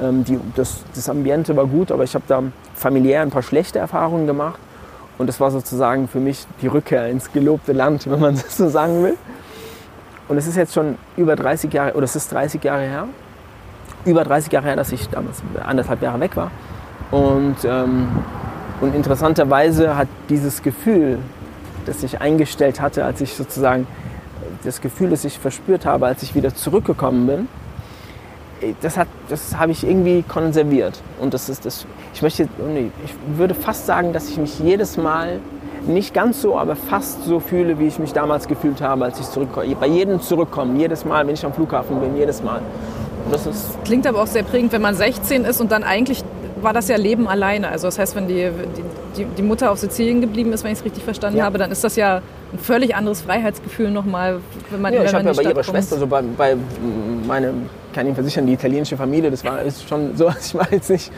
[0.02, 2.41] Ähm, die, das, das Ambiente war gut, aber ich habe da
[2.74, 4.60] familiär ein paar schlechte Erfahrungen gemacht.
[5.18, 8.70] Und das war sozusagen für mich die Rückkehr ins gelobte Land, wenn man das so
[8.70, 9.18] sagen will.
[10.28, 13.07] Und es ist jetzt schon über 30 Jahre, oder es ist 30 Jahre her,
[14.05, 16.51] über 30 Jahre her, dass ich damals anderthalb Jahre weg war.
[17.11, 18.07] Und, ähm,
[18.82, 21.20] und interessanterweise hat dieses Gefühl,
[21.86, 23.88] das ich eingestellt hatte, als ich sozusagen
[24.63, 27.47] das Gefühl, das ich verspürt habe, als ich wieder zurückgekommen bin,
[28.82, 31.01] das, hat, das habe ich irgendwie konserviert.
[31.20, 31.86] Und das ist das,
[32.18, 32.49] ich möchte,
[33.05, 35.39] ich würde fast sagen, dass ich mich jedes Mal
[35.86, 39.30] nicht ganz so, aber fast so fühle, wie ich mich damals gefühlt habe, als ich
[39.30, 39.76] zurückkomme.
[39.76, 42.61] Bei jedem Zurückkommen, jedes Mal, wenn ich am Flughafen bin, jedes Mal.
[43.30, 46.24] das ist Klingt aber auch sehr prägend, wenn man 16 ist und dann eigentlich
[46.59, 47.70] war das ja Leben alleine.
[47.70, 48.49] Also das heißt, wenn die,
[49.15, 51.45] die, die Mutter auf Sizilien geblieben ist, wenn ich es richtig verstanden ja.
[51.45, 54.39] habe, dann ist das ja ein völlig anderes Freiheitsgefühl nochmal,
[54.72, 56.57] wenn man ja, Ich habe ja bei ihrer Schwester, so bei, bei
[57.28, 57.53] meine,
[57.93, 61.11] kann Ihnen versichern, die italienische Familie, das war ist schon so, ich war jetzt nicht,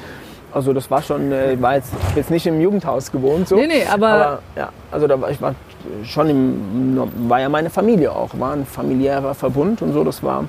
[0.51, 3.55] also das war schon, äh, ich war jetzt, jetzt nicht im Jugendhaus gewohnt so.
[3.55, 5.55] Nee, nee, aber, aber ja, also da war ich war
[6.03, 10.45] schon im, war ja meine Familie auch, war ein familiärer Verbund und so, das war,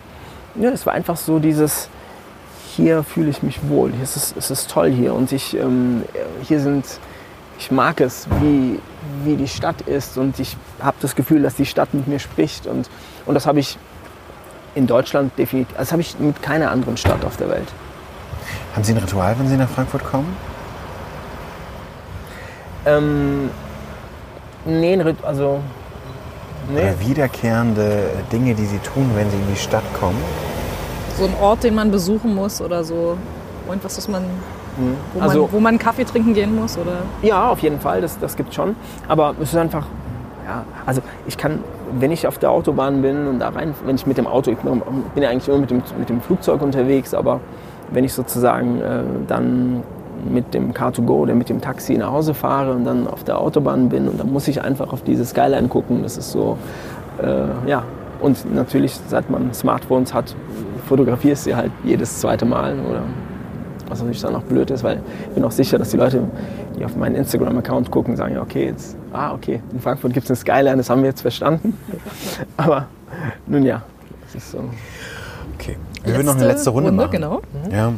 [0.57, 1.89] ja, das war einfach so dieses,
[2.77, 6.03] hier fühle ich mich wohl, es ist, es ist toll hier und ich, ähm,
[6.43, 6.85] hier sind,
[7.59, 8.81] ich mag es, wie,
[9.25, 12.67] wie die Stadt ist und ich habe das Gefühl, dass die Stadt mit mir spricht
[12.67, 12.89] und,
[13.27, 13.77] und das habe ich
[14.75, 17.69] in Deutschland definitiv, das habe ich mit keiner anderen Stadt auf der Welt.
[18.75, 20.37] Haben Sie ein Ritual, wenn Sie nach Frankfurt kommen?
[22.87, 23.51] Ähm,
[24.65, 25.61] nee, also
[26.73, 26.81] nee.
[26.81, 30.19] Oder wiederkehrende Dinge, die Sie tun, wenn Sie in die Stadt kommen?
[31.21, 33.17] so ein Ort, den man besuchen muss oder so?
[33.69, 34.97] Und was, was man, mhm.
[35.15, 36.77] wo, also, man, wo man Kaffee trinken gehen muss?
[36.77, 37.03] Oder?
[37.23, 38.75] Ja, auf jeden Fall, das, das gibt schon.
[39.07, 39.87] Aber es ist einfach,
[40.47, 41.63] ja, also ich kann,
[41.93, 44.59] wenn ich auf der Autobahn bin und da rein, wenn ich mit dem Auto, ich
[44.59, 47.41] bin ja eigentlich immer mit dem, mit dem Flugzeug unterwegs, aber
[47.93, 49.83] wenn ich sozusagen äh, dann
[50.29, 53.89] mit dem Car2Go oder mit dem Taxi nach Hause fahre und dann auf der Autobahn
[53.89, 56.03] bin und dann muss ich einfach auf diese Skyline gucken.
[56.03, 56.59] Das ist so,
[57.23, 57.85] äh, ja.
[58.21, 60.37] Und natürlich, seit man Smartphones hat,
[60.87, 63.03] fotografierst sie halt jedes zweite Mal oder
[63.89, 66.23] Was natürlich dann auch blöd ist, weil ich bin auch sicher, dass die Leute,
[66.79, 70.31] die auf meinen Instagram-Account gucken, sagen, ja, okay, jetzt, ah, okay, in Frankfurt gibt es
[70.31, 71.77] eine Skyline, das haben wir jetzt verstanden.
[72.57, 72.87] Aber
[73.47, 73.83] nun ja,
[74.27, 74.59] das ist so.
[76.05, 77.11] Wir würden noch eine letzte Runde, machen.
[77.11, 77.43] Genau.
[77.71, 77.93] Ja.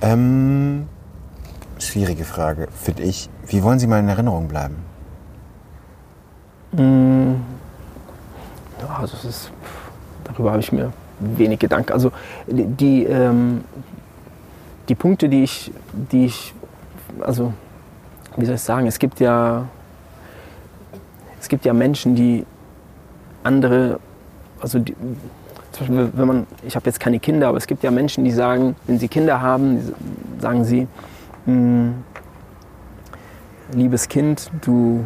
[0.00, 0.88] Ähm,
[1.78, 3.28] schwierige Frage, finde ich.
[3.46, 4.76] Wie wollen Sie mal in Erinnerung bleiben?
[8.80, 9.50] Ja, also es ist,
[10.24, 11.92] darüber habe ich mir wenig Gedanken.
[11.92, 12.12] Also
[12.46, 13.64] die, die, ähm,
[14.88, 16.54] die Punkte, die ich, die ich,
[17.20, 17.52] also
[18.36, 19.64] wie soll ich sagen, es gibt ja,
[21.40, 22.44] es gibt ja Menschen, die
[23.42, 23.98] andere,
[24.60, 24.94] also die,
[25.78, 28.32] zum Beispiel, wenn man, ich habe jetzt keine Kinder, aber es gibt ja Menschen, die
[28.32, 29.94] sagen, wenn sie Kinder haben,
[30.40, 30.86] sagen sie,
[31.46, 31.94] "Hm,
[33.72, 35.04] liebes Kind, du,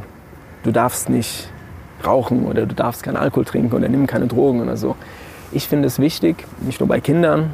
[0.62, 1.48] du darfst nicht
[2.04, 4.96] rauchen oder du darfst keinen Alkohol trinken oder nimm keine Drogen oder so.
[5.52, 7.50] Ich finde es wichtig, nicht nur bei Kindern,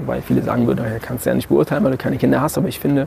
[0.00, 2.58] wobei viele sagen würden, ja, kannst du ja nicht beurteilen, weil du keine Kinder hast,
[2.58, 3.06] aber ich finde,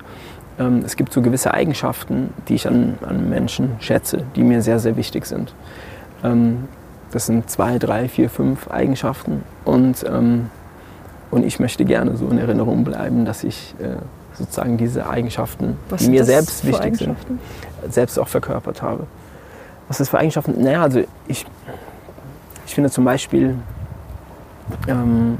[0.60, 4.80] ähm, es gibt so gewisse Eigenschaften, die ich an, an Menschen schätze, die mir sehr,
[4.80, 5.54] sehr wichtig sind.
[7.12, 10.50] Das sind zwei, drei, vier, fünf Eigenschaften und, ähm,
[11.32, 13.96] und ich möchte gerne so in Erinnerung bleiben, dass ich äh,
[14.34, 17.18] sozusagen diese Eigenschaften, Was die mir das selbst wichtig sind,
[17.90, 19.06] selbst auch verkörpert habe.
[19.88, 20.62] Was ist für Eigenschaften?
[20.62, 21.46] Naja, also ich,
[22.66, 23.56] ich finde zum Beispiel,
[24.88, 25.40] ähm,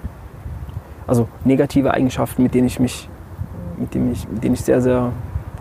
[1.06, 3.08] also negative Eigenschaften, mit denen ich mich,
[3.78, 5.12] mit denen ich, mit denen ich sehr, sehr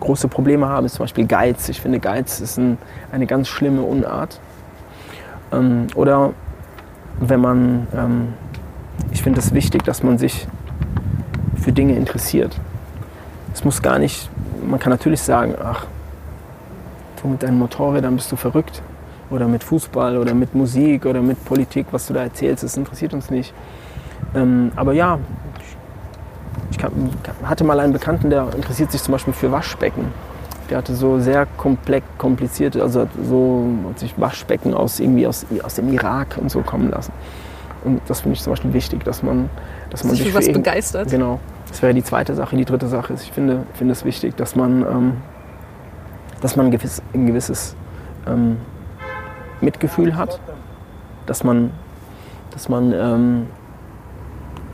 [0.01, 1.69] große Probleme habe, ist zum Beispiel Geiz.
[1.69, 2.79] Ich finde, Geiz ist ein,
[3.13, 4.41] eine ganz schlimme Unart.
[5.53, 6.33] Ähm, oder
[7.21, 8.35] wenn man, ähm,
[9.11, 10.47] ich finde es wichtig, dass man sich
[11.61, 12.59] für Dinge interessiert.
[13.53, 14.31] Es muss gar nicht,
[14.65, 15.87] man kann natürlich sagen, ach,
[17.21, 18.83] du mit deinen Motorrädern bist du verrückt.
[19.31, 23.13] Oder mit Fußball oder mit Musik oder mit Politik, was du da erzählst, das interessiert
[23.13, 23.53] uns nicht.
[24.35, 25.19] Ähm, aber ja,
[26.71, 26.93] ich, kann,
[27.43, 30.07] hatte mal einen Bekannten, der interessiert sich zum Beispiel für Waschbecken.
[30.71, 35.47] Der hatte so sehr komplex, komplizierte, also hat so hat sich Waschbecken aus, irgendwie aus,
[35.63, 37.13] aus dem Irak und so kommen lassen.
[37.85, 39.49] Und das finde ich zum Beispiel wichtig, dass man,
[39.91, 41.11] dass man Sich für für was begeistert.
[41.11, 41.41] Genau.
[41.69, 42.57] Das wäre die zweite Sache.
[42.57, 45.13] Die dritte Sache ist, ich finde, finde es wichtig, dass man, ähm,
[46.41, 47.77] dass man ein, gewiss, ein gewisses
[48.27, 48.57] ähm,
[49.61, 50.41] Mitgefühl hat,
[51.27, 51.71] dass man,
[52.51, 53.47] dass man, ähm,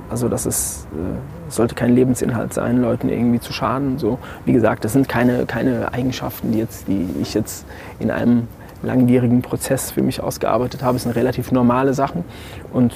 [0.08, 3.98] also dass es äh, sollte kein Lebensinhalt sein, Leuten irgendwie zu schaden.
[3.98, 7.66] So, wie gesagt, das sind keine, keine Eigenschaften, die, jetzt, die ich jetzt
[7.98, 8.48] in einem
[8.82, 10.96] langwierigen Prozess für mich ausgearbeitet habe.
[10.96, 12.24] Es sind relativ normale Sachen
[12.72, 12.94] und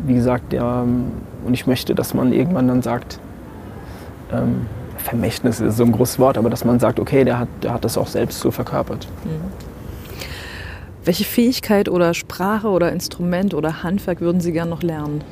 [0.00, 3.18] wie gesagt, ja, und ich möchte, dass man irgendwann dann sagt,
[4.32, 4.66] ähm,
[4.98, 7.84] Vermächtnis ist so ein großes Wort, aber dass man sagt, okay, der hat, der hat
[7.84, 9.08] das auch selbst so verkörpert.
[11.04, 15.22] Welche Fähigkeit oder Sprache oder Instrument oder Handwerk würden Sie gern noch lernen?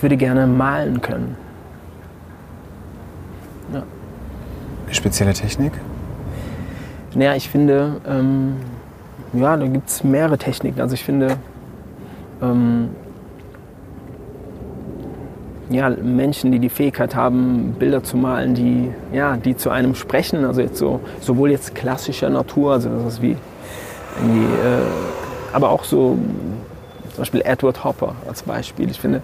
[0.00, 1.36] Ich würde gerne malen können.
[3.70, 3.84] Eine
[4.94, 5.72] spezielle Technik?
[7.14, 8.54] Naja, ich finde, ähm,
[9.34, 10.80] ja, da gibt es mehrere Techniken.
[10.80, 11.36] Also ich finde,
[12.40, 12.88] ähm,
[15.68, 20.46] ja, Menschen, die die Fähigkeit haben, Bilder zu malen, die, ja, die zu einem sprechen,
[20.46, 23.36] also jetzt so, sowohl jetzt klassischer Natur, also das ist wie
[24.16, 26.16] irgendwie, äh, aber auch so
[27.10, 28.88] zum Beispiel Edward Hopper als Beispiel.
[28.88, 29.20] Ich finde,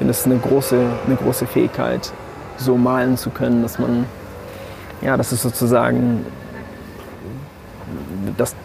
[0.00, 2.10] finde, ist eine große, eine große Fähigkeit,
[2.56, 4.06] so malen zu können, dass man,
[5.02, 6.24] ja, das ist sozusagen,
[8.38, 8.56] dass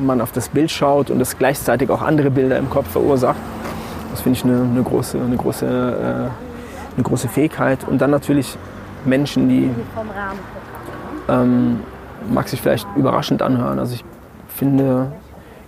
[0.00, 3.40] man auf das Bild schaut und es gleichzeitig auch andere Bilder im Kopf verursacht.
[4.12, 7.80] Das finde ich eine, eine, große, eine, große, äh, eine große Fähigkeit.
[7.88, 8.56] Und dann natürlich
[9.04, 9.70] Menschen, die
[11.28, 11.80] ähm,
[12.30, 13.80] mag sich vielleicht überraschend anhören.
[13.80, 14.04] Also ich
[14.46, 15.10] finde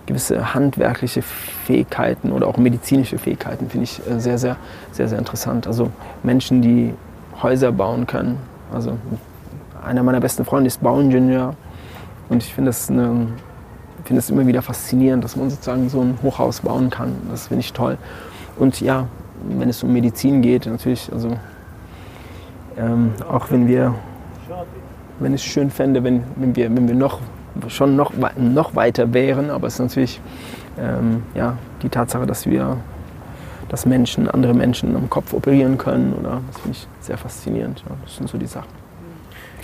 [0.05, 4.57] gewisse handwerkliche Fähigkeiten oder auch medizinische Fähigkeiten finde ich äh, sehr, sehr,
[4.91, 5.67] sehr, sehr interessant.
[5.67, 5.91] Also
[6.23, 6.93] Menschen, die
[7.41, 8.37] Häuser bauen können.
[8.73, 8.97] Also
[9.83, 11.55] einer meiner besten Freunde ist Bauingenieur
[12.29, 16.61] und ich finde ich finde es immer wieder faszinierend, dass man sozusagen so ein Hochhaus
[16.61, 17.13] bauen kann.
[17.29, 17.97] Das finde ich toll.
[18.57, 19.07] Und ja,
[19.47, 21.37] wenn es um Medizin geht, natürlich, also
[22.77, 23.93] ähm, auch wenn wir,
[25.19, 27.19] wenn ich es schön fände, wenn, wenn wir, wenn wir noch,
[27.67, 30.21] schon noch, noch weiter wären, aber es ist natürlich
[30.79, 32.77] ähm, ja, die Tatsache, dass wir,
[33.69, 37.83] dass Menschen, andere Menschen am Kopf operieren können, oder das finde ich sehr faszinierend.
[37.87, 38.69] Ja, das sind so die Sachen.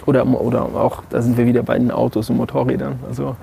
[0.06, 2.98] Oder, oder auch, da sind wir wieder bei den Autos und Motorrädern.
[3.08, 3.36] Also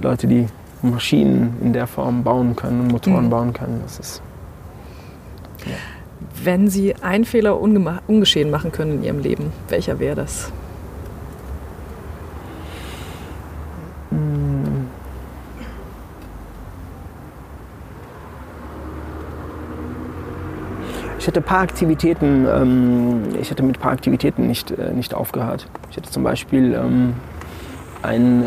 [0.00, 0.46] Leute, die
[0.82, 3.30] Maschinen in der Form bauen können und Motoren Mhm.
[3.30, 3.80] bauen können.
[3.82, 4.22] Das ist,
[6.42, 10.52] Wenn Sie einen Fehler ungeschehen machen können in Ihrem Leben, welcher wäre das?
[21.26, 25.12] Ich hätte ein paar Aktivitäten, ähm, ich hätte mit ein paar Aktivitäten nicht, äh, nicht
[25.12, 25.66] aufgehört.
[25.90, 27.14] Ich hätte zum Beispiel ähm,
[28.02, 28.46] ein, äh,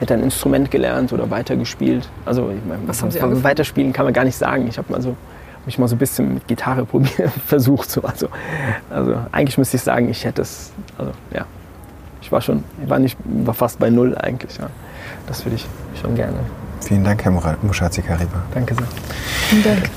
[0.00, 2.06] hätte ein Instrument gelernt oder weitergespielt.
[2.26, 3.44] Also ich mein, Was haben Sie angefangen?
[3.44, 4.66] Weiterspielen kann man gar nicht sagen.
[4.68, 5.16] Ich habe mal so
[5.64, 7.90] mich mal so ein bisschen mit Gitarre probiert, versucht.
[7.90, 8.02] So.
[8.02, 8.28] Also,
[8.90, 11.46] also eigentlich müsste ich sagen, ich hätte es, also ja,
[12.20, 14.58] ich war schon, ich war nicht, war fast bei null eigentlich.
[14.58, 14.68] Ja.
[15.28, 15.66] Das würde ich
[15.98, 16.36] schon gerne.
[16.82, 18.42] Vielen Dank, Herr Mushatzi Kariba.
[18.52, 18.86] Danke sehr.
[19.48, 19.90] Vielen Dank.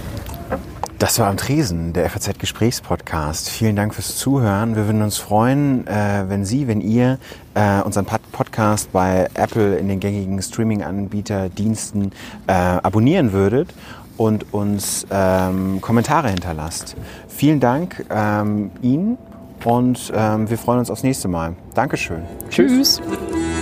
[1.00, 3.50] Das war am Tresen, der FAZ-Gesprächspodcast.
[3.50, 4.76] Vielen Dank fürs Zuhören.
[4.76, 7.20] Wir würden uns freuen, äh, wenn Sie, wenn ihr
[7.54, 12.12] äh, unseren Pod Podcast bei Apple in den gängigen Streaming-Anbieter-Diensten
[12.48, 13.74] äh, abonnieren würdet
[14.18, 16.98] und uns ähm, Kommentare hinterlasst.
[17.30, 19.18] Vielen Dank ähm, Ihnen
[19.64, 21.56] und ähm, wir freuen uns aufs nächste Mal.
[21.76, 22.24] Dankeschön.
[22.50, 23.02] Tschüss.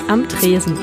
[0.08, 0.76] Am Tresen.